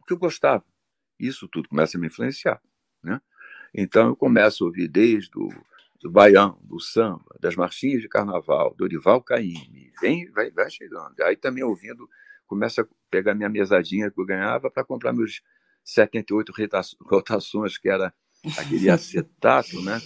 [0.00, 0.64] o que eu gostava.
[1.18, 2.60] Isso tudo começa a me influenciar,
[3.02, 3.20] né?
[3.74, 5.48] Então eu começo a ouvir desde o
[6.00, 11.14] do baião, do samba, das marchinhas de carnaval, Dorival Caymmi, vem, vai, vai chegando.
[11.22, 12.08] Aí também ouvindo,
[12.46, 15.42] começa a pegar minha mesadinha que eu ganhava para comprar meus
[15.84, 16.52] 78
[17.02, 18.12] rotações, que era
[18.56, 20.00] aquele acetato, né?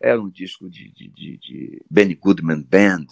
[0.00, 3.06] Era um disco de, de, de, de Benny Goodman Band.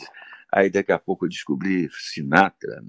[0.53, 2.85] Aí daqui a pouco eu descobri Sinatra,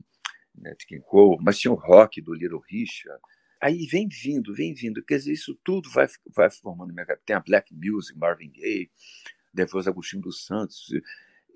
[0.54, 3.20] né, King Cole, mas tinha o rock do Little Richard.
[3.66, 5.04] Aí vem vindo, vem vindo.
[5.04, 7.26] Quer dizer, isso tudo vai, vai formando minha cabeça.
[7.26, 8.92] Tem a Black Music, Marvin Gaye,
[9.52, 10.92] depois Agostinho dos Santos,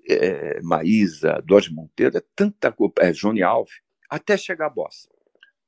[0.08, 5.08] é, Maísa, Dodge Monteiro, é tanta coisa, é, Johnny Alves, até chegar a bossa.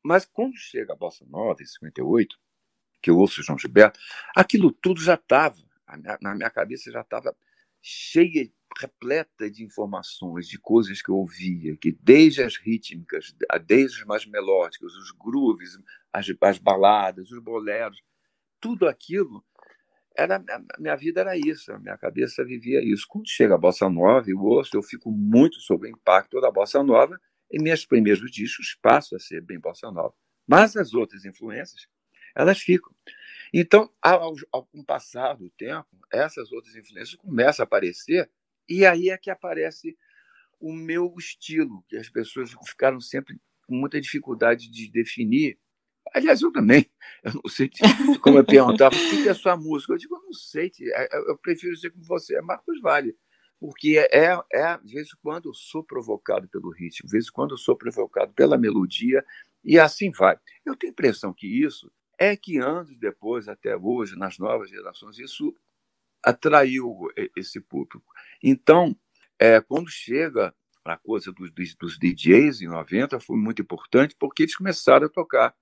[0.02, 2.36] Mas quando chega a bossa nova, em 58,
[3.00, 4.00] que eu ouço João Gilberto,
[4.34, 5.62] aquilo tudo já estava,
[6.20, 7.36] na minha cabeça já estava
[7.82, 13.34] cheia, repleta de informações, de coisas que eu ouvia, que desde as rítmicas,
[13.66, 15.78] desde as mais melódicas, os grooves,
[16.12, 18.00] as, as baladas, os boleros,
[18.60, 19.44] tudo aquilo
[20.16, 23.06] era a minha vida era isso, a minha cabeça vivia isso.
[23.08, 26.82] Quando chega a bossa nova, eu ouço, eu fico muito sob o impacto da bossa
[26.82, 27.18] nova
[27.50, 30.14] e meus primeiros discos passam a ser bem bossa nova.
[30.46, 31.86] Mas as outras influências,
[32.34, 32.94] elas ficam.
[33.52, 38.30] Então, ao, ao passar do tempo, essas outras influências começam a aparecer
[38.68, 39.96] e aí é que aparece
[40.58, 45.58] o meu estilo, que as pessoas ficaram sempre com muita dificuldade de definir.
[46.14, 46.90] Aliás, eu também.
[47.22, 47.70] Eu não sei
[48.20, 49.92] como eu perguntava, o que é sua música?
[49.92, 53.16] Eu digo, eu não sei, é, eu prefiro ser como você, é Marcos Vale.
[53.60, 57.32] Porque é, é, de vez em quando eu sou provocado pelo ritmo, de vez em
[57.32, 59.24] quando eu sou provocado pela melodia,
[59.62, 60.36] e assim vai.
[60.66, 61.88] Eu tenho a impressão que isso
[62.22, 65.54] é que anos depois, até hoje, nas novas gerações, isso
[66.22, 68.14] atraiu esse público.
[68.40, 68.96] Então,
[69.38, 70.54] é, quando chega
[70.84, 75.52] a coisa dos, dos, DJs em 90, foi muito importante, porque eles começaram a tocar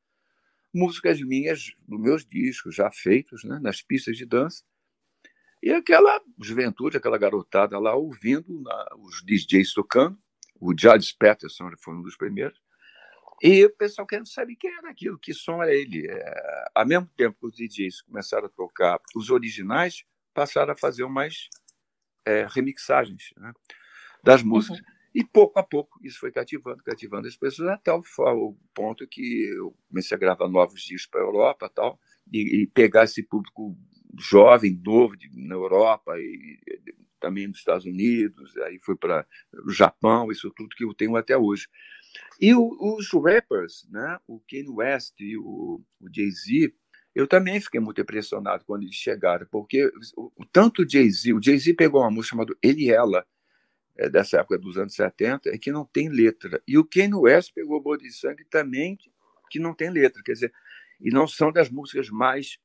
[0.72, 4.62] músicas minhas, dos meus discos, já feitos né, nas pistas de dança,
[5.62, 10.18] e aquela juventude, aquela garotada lá ouvindo na, os DJs tocando,
[10.60, 12.60] o Judge Peterson foi um dos primeiros,
[13.40, 16.06] e o pessoal querendo saber quem era aquilo, que som era ele.
[16.06, 21.04] É, ao mesmo tempo que os DJs começaram a tocar os originais, passaram a fazer
[21.04, 21.48] umas
[22.24, 23.52] é, remixagens né,
[24.22, 24.78] das músicas.
[24.78, 25.00] Uhum.
[25.12, 29.48] E pouco a pouco isso foi cativando, cativando as pessoas, até o, o ponto que
[29.56, 31.98] eu comecei a gravar novos discos para a Europa tal,
[32.32, 33.76] e, e pegar esse público
[34.18, 39.26] jovem, novo de, na Europa e, e também nos Estados Unidos, aí foi para
[39.66, 41.68] o Japão, isso tudo que eu tenho até hoje.
[42.40, 46.72] E o, os rappers, né, o Kanye West e o, o Jay-Z,
[47.14, 51.74] eu também fiquei muito impressionado quando eles chegaram, porque o, tanto o Jay-Z, o Jay-Z
[51.74, 53.26] pegou uma música chamada Ele e Ela,
[53.96, 56.62] é, dessa época dos anos 70, é que não tem letra.
[56.66, 58.96] E o Kanye West pegou Boa de Sangue também,
[59.50, 60.52] que não tem letra, quer dizer,
[61.00, 62.58] e não são das músicas mais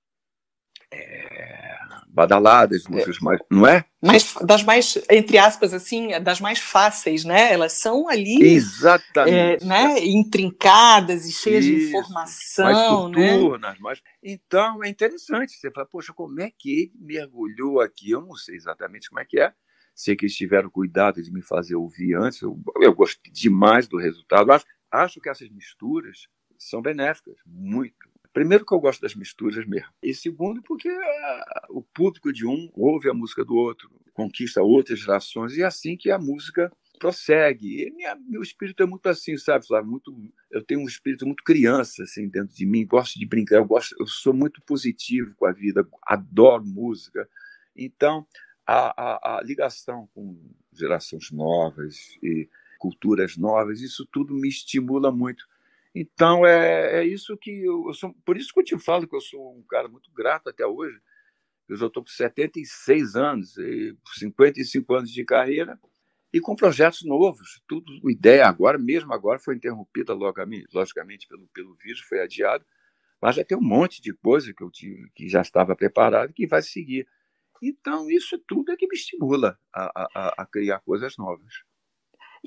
[0.92, 1.76] é,
[2.08, 3.84] badaladas, músicas mais, não é?
[4.02, 7.52] Mas das mais, entre aspas, assim, das mais fáceis, né?
[7.52, 10.00] Elas são ali, exatamente, é, né?
[10.00, 13.76] Intrincadas e cheias Isso, de informação, mais né?
[13.80, 14.02] mais...
[14.24, 15.54] Então é interessante.
[15.54, 18.12] Você fala, poxa, como é que ele mergulhou aqui?
[18.12, 19.54] Eu não sei exatamente como é que é.
[19.94, 22.42] Sei que eles tiveram cuidado de me fazer ouvir antes.
[22.42, 24.52] Eu, eu gostei demais do resultado.
[24.52, 28.05] Acho, acho que essas misturas são benéficas, muito
[28.36, 29.88] Primeiro, que eu gosto das misturas mesmo.
[30.04, 35.00] E segundo, porque uh, o público de um ouve a música do outro, conquista outras
[35.00, 37.90] gerações, e é assim que a música prossegue.
[37.96, 39.90] Minha, meu espírito é muito assim, sabe, Flávio?
[39.90, 40.14] Muito,
[40.52, 43.96] eu tenho um espírito muito criança assim dentro de mim, gosto de brincar, eu gosto,
[43.98, 47.30] eu sou muito positivo com a vida, adoro música.
[47.74, 48.28] Então,
[48.68, 50.38] a, a, a ligação com
[50.74, 52.50] gerações novas e
[52.80, 55.46] culturas novas, isso tudo me estimula muito.
[55.96, 59.16] Então é, é isso que eu, eu, sou, por isso que eu te falo que
[59.16, 61.00] eu sou um cara muito grato até hoje.
[61.70, 65.80] Eu já estou com 76 anos, e 55 anos de carreira
[66.34, 67.62] e com projetos novos.
[67.68, 72.66] Tudo ideia agora, mesmo agora, foi interrompida logicamente, logicamente pelo pelo vírus, foi adiado,
[73.22, 76.46] mas já tem um monte de coisa que eu tive, que já estava preparado que
[76.46, 77.08] vai seguir.
[77.64, 81.54] Então isso tudo é que me estimula a, a, a criar coisas novas.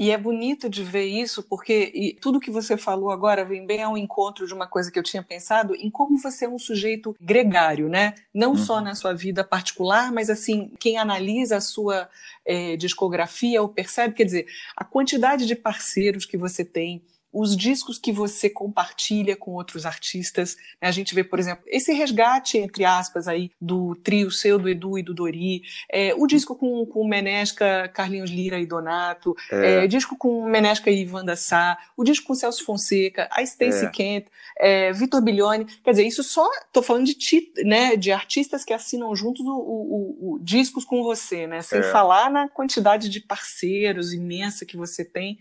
[0.00, 3.98] E é bonito de ver isso, porque tudo que você falou agora vem bem ao
[3.98, 7.88] encontro de uma coisa que eu tinha pensado em como você é um sujeito gregário,
[7.88, 8.14] né?
[8.32, 8.56] Não uhum.
[8.56, 12.08] só na sua vida particular, mas assim, quem analisa a sua
[12.46, 14.46] é, discografia ou percebe, quer dizer,
[14.76, 20.56] a quantidade de parceiros que você tem, os discos que você compartilha com outros artistas.
[20.80, 20.88] Né?
[20.88, 24.98] A gente vê, por exemplo, esse resgate, entre aspas, aí, do trio seu, do Edu
[24.98, 29.84] e do Dori, é, o disco com, com Menesca, Carlinhos Lira e Donato, é.
[29.84, 33.90] É, disco com Menesca e Wanda Sá, o disco com Celso Fonseca, a Stacey é.
[33.90, 34.26] Kent,
[34.58, 35.66] é, Vitor Bilione.
[35.84, 40.34] Quer dizer, isso só, estou falando de, né, de artistas que assinam juntos o, o,
[40.34, 41.62] o discos com você, né?
[41.62, 41.82] sem é.
[41.82, 45.38] falar na quantidade de parceiros imensa que você tem.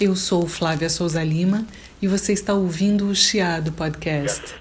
[0.00, 1.66] Eu sou Flávia Souza Lima
[2.00, 4.54] e você está ouvindo o Chiado Podcast.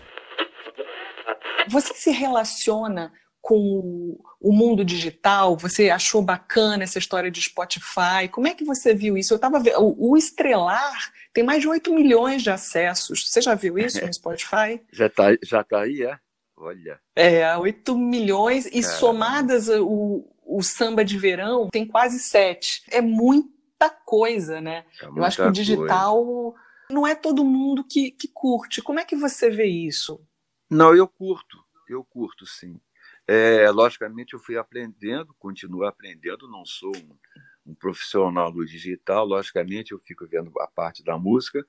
[1.69, 5.55] Você se relaciona com o mundo digital?
[5.55, 8.27] Você achou bacana essa história de Spotify?
[8.29, 9.31] Como é que você viu isso?
[9.31, 13.25] Eu estava vendo, o, Estrelar tem mais de 8 milhões de acessos.
[13.25, 14.81] Você já viu isso no Spotify?
[14.91, 16.19] já está já tá aí, é?
[16.57, 16.99] Olha.
[17.15, 18.99] É, 8 milhões e Caramba.
[18.99, 22.83] somadas o, o samba de verão tem quase 7.
[22.91, 24.85] É muito muita coisa, né?
[25.01, 26.59] É Eu acho que o digital coisa.
[26.91, 28.81] não é todo mundo que, que curte.
[28.81, 30.21] Como é que você vê isso?
[30.69, 31.57] Não, eu curto,
[31.87, 32.79] eu curto sim.
[33.25, 39.91] É, logicamente eu fui aprendendo, continuo aprendendo, não sou um, um, profissional do digital, logicamente
[39.91, 41.65] eu fico vendo a parte da música,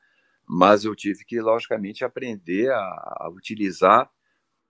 [0.47, 2.79] mas eu tive que, logicamente, aprender a,
[3.21, 4.11] a utilizar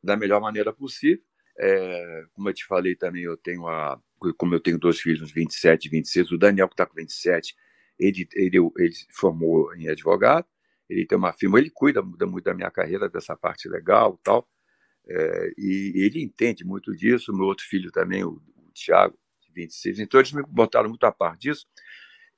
[0.03, 1.25] da melhor maneira possível.
[1.59, 4.01] É, como eu te falei também, eu tenho a,
[4.37, 7.55] como eu tenho dois filhos, uns 27 e 26, o Daniel, que está com 27,
[7.99, 10.47] ele, ele, ele formou em advogado,
[10.89, 14.49] ele tem uma firma, ele cuida muito da minha carreira, dessa parte legal tal,
[15.09, 20.01] é, e ele entende muito disso, meu outro filho também, o, o Tiago, de 26,
[20.01, 21.67] então eles me botaram muito a par disso,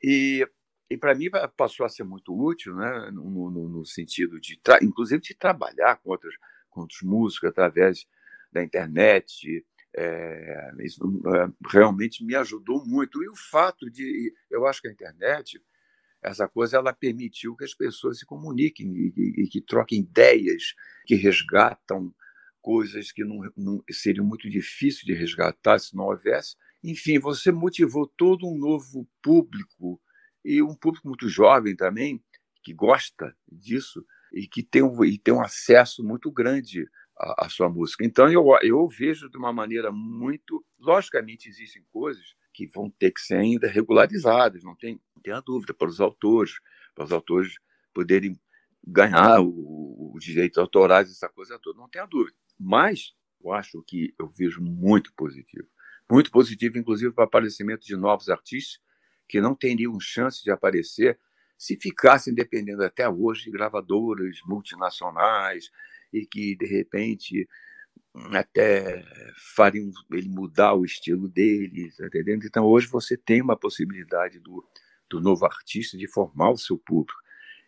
[0.03, 0.47] e,
[0.91, 5.21] e para mim passou a ser muito útil, né, no, no, no sentido de, inclusive
[5.21, 6.35] de trabalhar com outros,
[6.71, 8.07] com outros músicos através
[8.53, 9.65] da internet,
[9.97, 13.23] é, isso é, realmente me ajudou muito.
[13.23, 15.63] E o fato de, eu acho que a internet,
[16.23, 20.75] essa coisa, ela permitiu que as pessoas se comuniquem e, e, e que troquem ideias,
[21.07, 22.15] que resgatam
[22.61, 26.57] coisas que não, não seriam muito difíceis de resgatar se não houvesse.
[26.83, 30.01] Enfim, você motivou todo um novo público
[30.45, 32.23] e um público muito jovem também
[32.63, 36.89] que gosta disso e que tem um, e tem um acesso muito grande
[37.23, 38.05] a, sua música.
[38.05, 40.65] Então eu, eu vejo de uma maneira muito.
[40.79, 45.41] Logicamente, existem coisas que vão ter que ser ainda regularizadas, não tem, não tem a
[45.41, 46.55] dúvida, para os autores,
[46.95, 47.55] para os autores
[47.95, 48.39] poderem
[48.85, 52.37] ganhar os direitos autorais, essa coisa toda, não tem a dúvida.
[52.59, 55.69] Mas eu acho que eu vejo muito positivo.
[56.11, 58.81] Muito positivo, inclusive, para o aparecimento de novos artistas
[59.29, 61.19] que não teriam chance de aparecer
[61.57, 65.71] se ficassem dependendo até hoje de gravadoras multinacionais,
[66.13, 67.49] e que, de repente,
[68.33, 69.05] até
[69.57, 72.07] fariam ele mudar o estilo dele, tá?
[72.45, 74.65] Então, hoje você tem uma possibilidade do,
[75.09, 77.19] do novo artista de formar o seu público.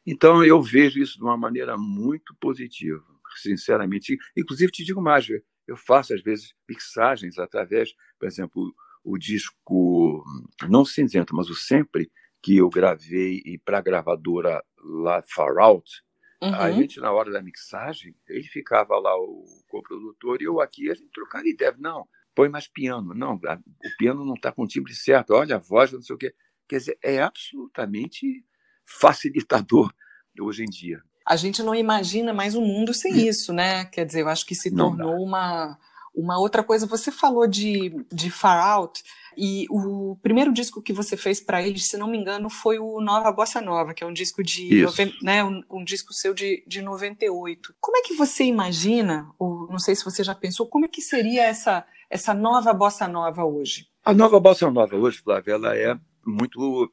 [0.06, 3.02] Então, eu vejo isso de uma maneira muito positiva,
[3.36, 4.18] sinceramente.
[4.36, 5.26] Inclusive, te digo mais,
[5.66, 10.22] eu faço, às vezes, mixagens através, por exemplo, o disco,
[10.68, 12.10] não cinzento, mas o Sempre,
[12.42, 16.03] que eu gravei para a gravadora lá Far Out,
[16.44, 16.54] Uhum.
[16.54, 20.94] A gente, na hora da mixagem, ele ficava lá, o coprodutor, e eu aqui, a
[20.94, 21.74] gente trocando ideia.
[21.78, 23.14] Não, põe mais piano.
[23.14, 25.34] Não, o piano não está com o timbre certo.
[25.34, 26.34] Olha a voz, não sei o quê.
[26.68, 28.44] Quer dizer, é absolutamente
[28.84, 29.92] facilitador
[30.40, 31.02] hoje em dia.
[31.26, 33.86] A gente não imagina mais um mundo sem isso, né?
[33.86, 35.78] Quer dizer, eu acho que se tornou uma
[36.14, 39.02] uma outra coisa, você falou de, de Far Out,
[39.36, 43.00] e o primeiro disco que você fez para eles, se não me engano, foi o
[43.00, 44.84] Nova Bossa Nova, que é um disco de
[45.22, 47.74] né, um, um, disco seu de, de 98.
[47.80, 51.02] Como é que você imagina, ou não sei se você já pensou, como é que
[51.02, 53.88] seria essa, essa nova Bossa Nova hoje?
[54.04, 56.92] A nova Bossa Nova hoje, Flávia, ela é muito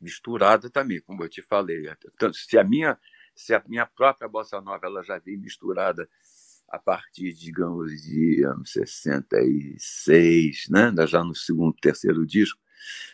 [0.00, 1.84] misturada também, como eu te falei.
[2.32, 2.98] Se a minha,
[3.34, 6.08] se a minha própria Bossa Nova ela já vem misturada
[6.68, 10.92] a partir, digamos, de anos 66, né?
[11.06, 12.60] já no segundo, terceiro disco,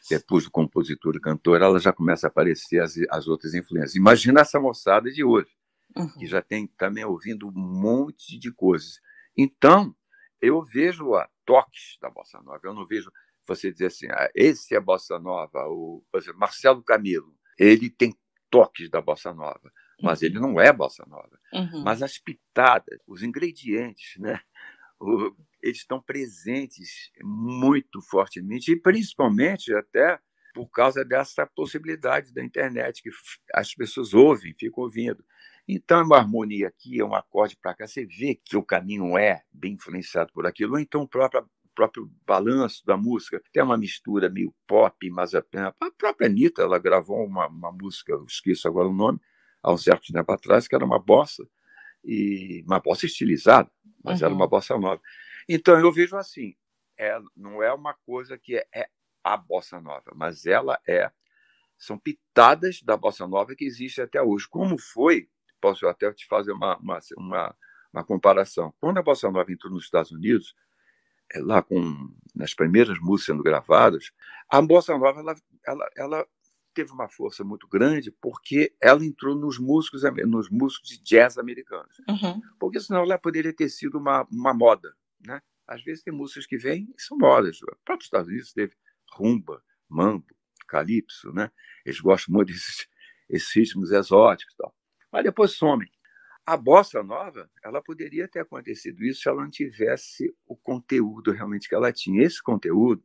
[0.09, 3.95] depois do compositor e cantor, ela já começa a aparecer as, as outras influências.
[3.95, 5.51] Imagina essa moçada de hoje,
[5.97, 6.09] uhum.
[6.19, 9.01] que já tem também ouvindo um monte de coisas.
[9.37, 9.95] Então,
[10.41, 13.11] eu vejo a toques da bossa nova, eu não vejo
[13.47, 18.15] você dizer assim, ah, esse é bossa nova, o exemplo, Marcelo Camilo, ele tem
[18.51, 19.73] toques da bossa nova,
[20.03, 21.39] mas ele não é bossa nova.
[21.53, 21.83] Uhum.
[21.85, 24.41] Mas as pitadas, os ingredientes, né?
[25.01, 30.19] O, eles estão presentes muito fortemente e principalmente até
[30.53, 33.11] por causa dessa possibilidade da internet que
[33.55, 35.25] as pessoas ouvem, ficam ouvindo.
[35.67, 39.17] Então, é uma harmonia aqui, é um acorde para cá, você vê que o caminho
[39.17, 43.79] é bem influenciado por aquilo, ou então o próprio, próprio balanço da música, tem uma
[43.79, 48.67] mistura meio pop, mas a, a própria Anitta, ela gravou uma, uma música, eu esqueço
[48.67, 49.21] agora o nome,
[49.63, 51.47] há um certo tempo atrás, que era uma bossa,
[52.05, 53.71] e uma bossa estilizada,
[54.03, 54.27] mas uhum.
[54.27, 55.01] era uma bossa nova.
[55.49, 56.55] Então, eu vejo assim,
[56.99, 58.89] é, não é uma coisa que é, é
[59.23, 61.11] a bossa nova, mas ela é
[61.79, 64.49] são pitadas da bossa nova que existe até hoje.
[64.49, 65.29] Como foi
[65.63, 67.57] posso até te fazer uma, uma, uma,
[67.93, 68.75] uma comparação.
[68.81, 70.55] Quando a bossa nova entrou nos Estados Unidos,
[71.33, 74.11] é, lá com nas primeiras músicas sendo gravadas,
[74.49, 75.35] a bossa nova ela,
[75.67, 76.27] ela, ela
[76.73, 81.97] teve uma força muito grande porque ela entrou nos músicos nos músicos de jazz americanos,
[82.09, 82.41] uhum.
[82.59, 84.95] porque senão ela poderia ter sido uma, uma moda,
[85.25, 85.41] né?
[85.67, 87.63] Às vezes tem músicas que vêm e são modas.
[87.63, 88.75] O próprio Estados Unidos teve
[89.13, 90.27] rumba, mambo,
[90.67, 91.51] calypso, né?
[91.85, 92.89] Eles gostam muito desses
[93.29, 94.75] esses ritmos exóticos, tal
[95.13, 95.89] mas depois somem.
[96.45, 101.69] A bossa nova, ela poderia ter acontecido isso se ela não tivesse o conteúdo realmente
[101.69, 102.25] que ela tinha.
[102.25, 103.05] Esse conteúdo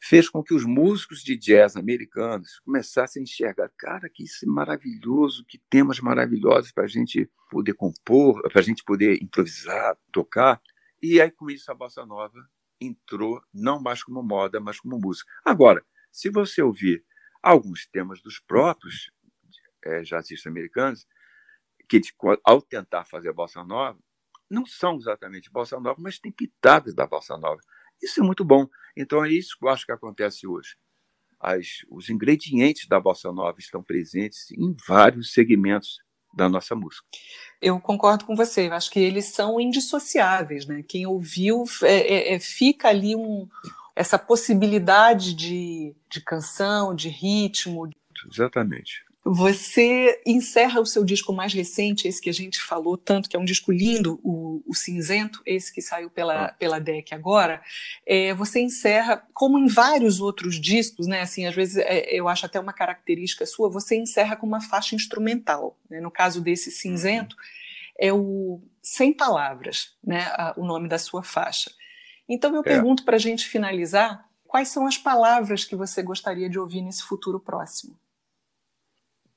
[0.00, 4.48] fez com que os músicos de jazz americanos começassem a enxergar, cara, que isso é
[4.48, 10.60] maravilhoso, que temas maravilhosos para a gente poder compor, para a gente poder improvisar, tocar.
[11.02, 12.38] E aí, com isso, a bossa nova
[12.80, 15.30] entrou não mais como moda, mas como música.
[15.44, 17.04] Agora, se você ouvir
[17.42, 19.10] alguns temas dos próprios
[19.84, 21.06] é, jazzistas americanos,
[21.88, 22.00] que
[22.44, 23.98] ao tentar fazer bossa nova,
[24.50, 27.60] não são exatamente bossa nova, mas tem pitadas da bossa nova.
[28.02, 28.66] Isso é muito bom.
[28.96, 30.76] Então é isso que eu acho que acontece hoje.
[31.38, 35.98] As, os ingredientes da bossa nova estão presentes em vários segmentos
[36.34, 37.06] da nossa música.
[37.60, 38.68] Eu concordo com você.
[38.68, 40.84] Eu acho que eles são indissociáveis, né?
[40.86, 43.48] Quem ouviu é, é, é, fica ali um,
[43.94, 47.88] essa possibilidade de, de canção, de ritmo.
[48.30, 49.05] Exatamente.
[49.28, 53.38] Você encerra o seu disco mais recente, esse que a gente falou tanto, que é
[53.40, 56.52] um disco lindo, o, o Cinzento, esse que saiu pela, ah.
[56.52, 57.60] pela DEC agora.
[58.06, 61.22] É, você encerra, como em vários outros discos, né?
[61.22, 64.94] Assim, às vezes é, eu acho até uma característica sua, você encerra com uma faixa
[64.94, 65.76] instrumental.
[65.90, 66.00] Né?
[66.00, 67.34] No caso desse Cinzento,
[67.98, 70.20] é o Sem Palavras, né?
[70.34, 71.72] A, o nome da sua faixa.
[72.28, 72.62] Então eu é.
[72.62, 77.02] pergunto para a gente finalizar, quais são as palavras que você gostaria de ouvir nesse
[77.02, 77.98] futuro próximo?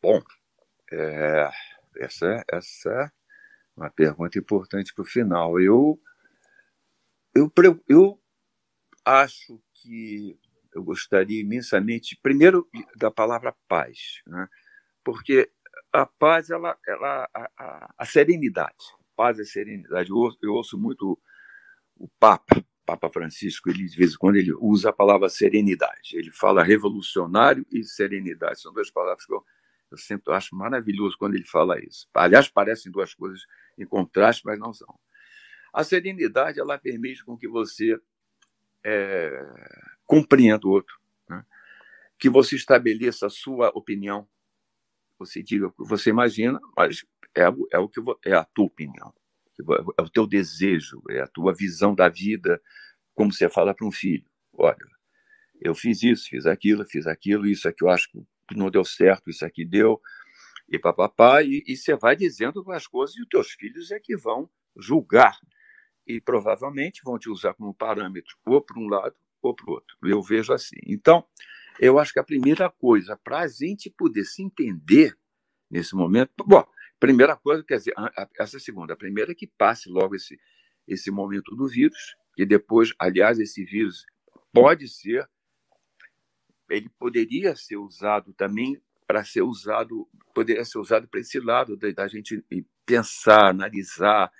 [0.02, 0.22] Bom,
[0.91, 1.50] é,
[1.97, 3.12] essa, essa é
[3.76, 5.60] uma pergunta importante para o final.
[5.60, 6.00] Eu,
[7.36, 7.52] eu,
[7.88, 8.22] eu
[9.06, 10.39] acho que
[10.74, 14.47] eu gostaria imensamente, primeiro, da palavra paz, né?
[15.04, 15.52] porque
[15.91, 18.78] a paz, ela, ela, a, a, a serenidade,
[19.18, 20.10] paz e serenidade.
[20.10, 21.20] Eu ouço, eu ouço muito
[21.97, 26.16] o Papa, Papa Francisco, ele de vez em quando ele usa a palavra serenidade.
[26.16, 29.43] Ele fala revolucionário e serenidade, são duas palavras que eu
[29.91, 32.07] eu sempre acho maravilhoso quando ele fala isso.
[32.13, 33.41] Aliás, parecem duas coisas
[33.77, 34.99] em contraste, mas não são.
[35.73, 37.99] A serenidade ela permite com que você
[38.83, 39.31] é,
[40.05, 40.95] compreenda o outro,
[41.27, 41.43] né?
[42.17, 44.27] que você estabeleça a sua opinião,
[45.17, 49.13] você diga o que você imagina, mas é, é o que é a tua opinião,
[49.97, 52.61] é o teu desejo, é a tua visão da vida,
[53.13, 54.77] como você fala para um filho, olha,
[55.59, 58.23] eu fiz isso, fiz aquilo, fiz aquilo, isso é que eu acho que
[58.56, 60.02] não deu certo, isso aqui deu,
[60.68, 64.16] e papapá, e, e você vai dizendo as coisas e os teus filhos é que
[64.16, 65.38] vão julgar
[66.06, 69.97] e provavelmente vão te usar como parâmetro ou para um lado ou para o outro.
[70.04, 70.78] Eu vejo assim.
[70.86, 71.26] Então,
[71.80, 75.16] eu acho que a primeira coisa para a gente poder se entender
[75.70, 76.66] nesse momento, bom,
[77.00, 77.93] primeira coisa, quer dizer,
[78.38, 80.39] essa segunda, a primeira é que passe logo esse,
[80.88, 84.06] esse momento do vírus, e depois, aliás, esse vírus
[84.52, 85.30] pode ser
[86.70, 92.07] ele poderia ser usado também para ser usado, poderia ser usado para esse lado da,
[92.07, 92.43] gente
[92.86, 94.32] pensar, analisar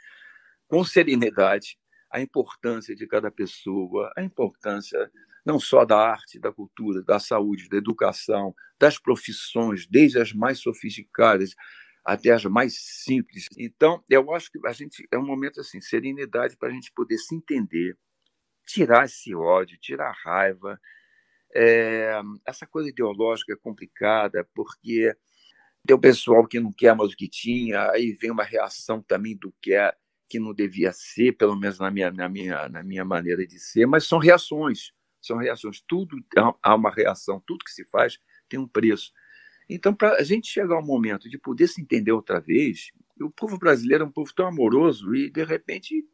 [0.68, 1.78] com serenidade
[2.12, 5.12] a importância de cada pessoa, a importância
[5.46, 10.60] não só da arte, da cultura, da saúde, da educação, das profissões, desde as mais
[10.60, 11.56] sofisticadas,
[12.04, 13.48] até as mais simples.
[13.58, 17.18] Então, eu acho que a gente é um momento assim, serenidade para a gente poder
[17.18, 17.98] se entender,
[18.66, 20.80] tirar esse ódio, tirar a raiva.
[21.56, 25.16] É, essa coisa ideológica é complicada, porque
[25.86, 29.36] tem o pessoal que não quer mais o que tinha, aí vem uma reação também
[29.38, 29.94] do que é
[30.30, 33.88] que não devia ser, pelo menos na minha, na minha, na minha maneira de ser,
[33.88, 35.82] mas são reações, são reações.
[35.88, 36.18] Tudo
[36.62, 39.12] há uma reação, tudo que se faz tem um preço.
[39.68, 43.58] Então, para a gente chegar ao momento de poder se entender outra vez, o povo
[43.58, 46.06] brasileiro é um povo tão amoroso e, de repente,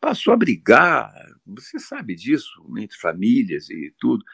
[0.00, 1.12] passou a brigar,
[1.46, 4.24] você sabe disso, entre famílias e tudo.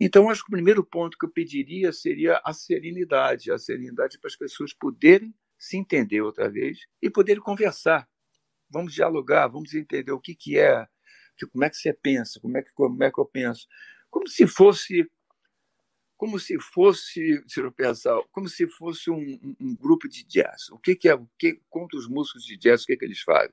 [0.00, 4.28] Então, acho que o primeiro ponto que eu pediria seria a serenidade a serenidade para
[4.28, 8.08] as pessoas poderem se entender outra vez e poderem conversar.
[8.68, 10.88] Vamos dialogar, vamos entender o que, que é,
[11.52, 13.68] como é que você pensa, como é que, como é que eu penso.
[14.10, 15.08] Como se fosse
[16.16, 20.68] como se fosse, se eu pensar, como se fosse um, um, um, grupo de jazz.
[20.70, 23.20] O que, que é, o que, conta os músicos de jazz, o que, que eles
[23.22, 23.52] fazem?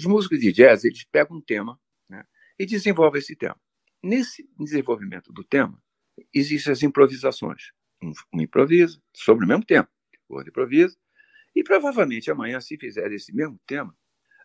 [0.00, 1.78] Os músicos de jazz, eles pegam um tema
[2.08, 2.24] né,
[2.58, 3.60] e desenvolvem esse tema.
[4.02, 5.78] Nesse desenvolvimento do tema,
[6.32, 7.70] existem as improvisações.
[8.02, 9.86] Um, um improvisa sobre o mesmo tema,
[10.26, 10.96] o outro improvisa,
[11.54, 13.94] e provavelmente amanhã, se fizer esse mesmo tema,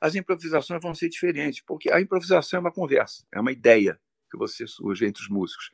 [0.01, 3.97] as improvisações vão ser diferentes, porque a improvisação é uma conversa, é uma ideia
[4.29, 5.71] que você surge entre os músicos.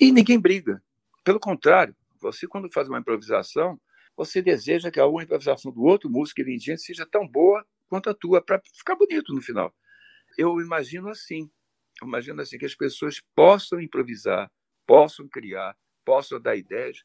[0.00, 0.82] E ninguém briga,
[1.22, 3.78] pelo contrário, você, quando faz uma improvisação,
[4.16, 8.14] você deseja que a improvisação do outro músico que vem seja tão boa quanto a
[8.14, 9.74] tua, para ficar bonito no final.
[10.36, 11.50] Eu imagino assim.
[12.00, 14.50] Eu imagino assim que as pessoas possam improvisar,
[14.86, 17.02] possam criar, possam dar ideias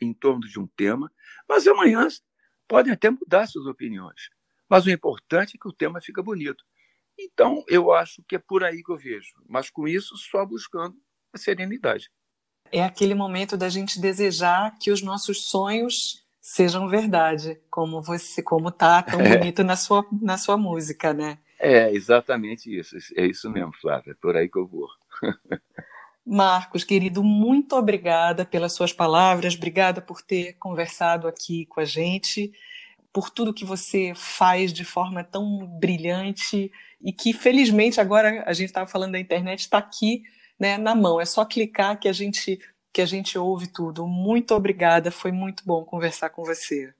[0.00, 1.10] em torno de um tema,
[1.48, 2.06] mas amanhã
[2.66, 4.28] podem até mudar suas opiniões.
[4.68, 6.64] Mas o importante é que o tema fica bonito.
[7.18, 9.34] Então, eu acho que é por aí que eu vejo.
[9.48, 10.96] Mas com isso, só buscando
[11.32, 12.10] a serenidade
[12.72, 18.72] é aquele momento da gente desejar que os nossos sonhos sejam verdade, como você, como
[18.72, 19.38] tá tão é.
[19.38, 21.38] bonito na sua na sua música, né?
[21.58, 24.88] É exatamente isso, é isso mesmo, Flávia, é por aí que eu vou.
[26.26, 32.52] Marcos, querido, muito obrigada pelas suas palavras, obrigada por ter conversado aqui com a gente,
[33.12, 38.68] por tudo que você faz de forma tão brilhante e que, felizmente, agora a gente
[38.68, 40.22] estava falando da internet, está aqui
[40.58, 41.20] né, na mão.
[41.20, 42.58] É só clicar que a gente
[42.92, 44.06] que a gente ouve tudo.
[44.06, 46.92] Muito obrigada, foi muito bom conversar com você.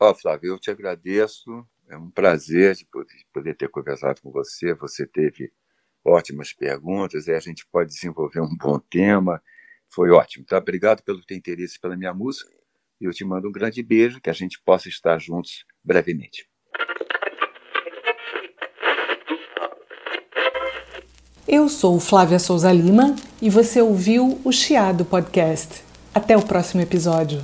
[0.00, 1.66] Ó, oh, Flávio, eu te agradeço.
[1.88, 2.86] É um prazer de
[3.32, 4.74] poder ter conversado com você.
[4.74, 5.52] Você teve
[6.04, 9.42] ótimas perguntas, e a gente pode desenvolver um bom tema.
[9.88, 10.44] Foi ótimo.
[10.44, 12.50] Então, obrigado pelo teu interesse pela minha música.
[13.00, 16.48] E eu te mando um grande beijo, que a gente possa estar juntos brevemente.
[21.48, 25.80] Eu sou Flávia Souza Lima e você ouviu o Chiado Podcast.
[26.12, 27.40] Até o próximo episódio.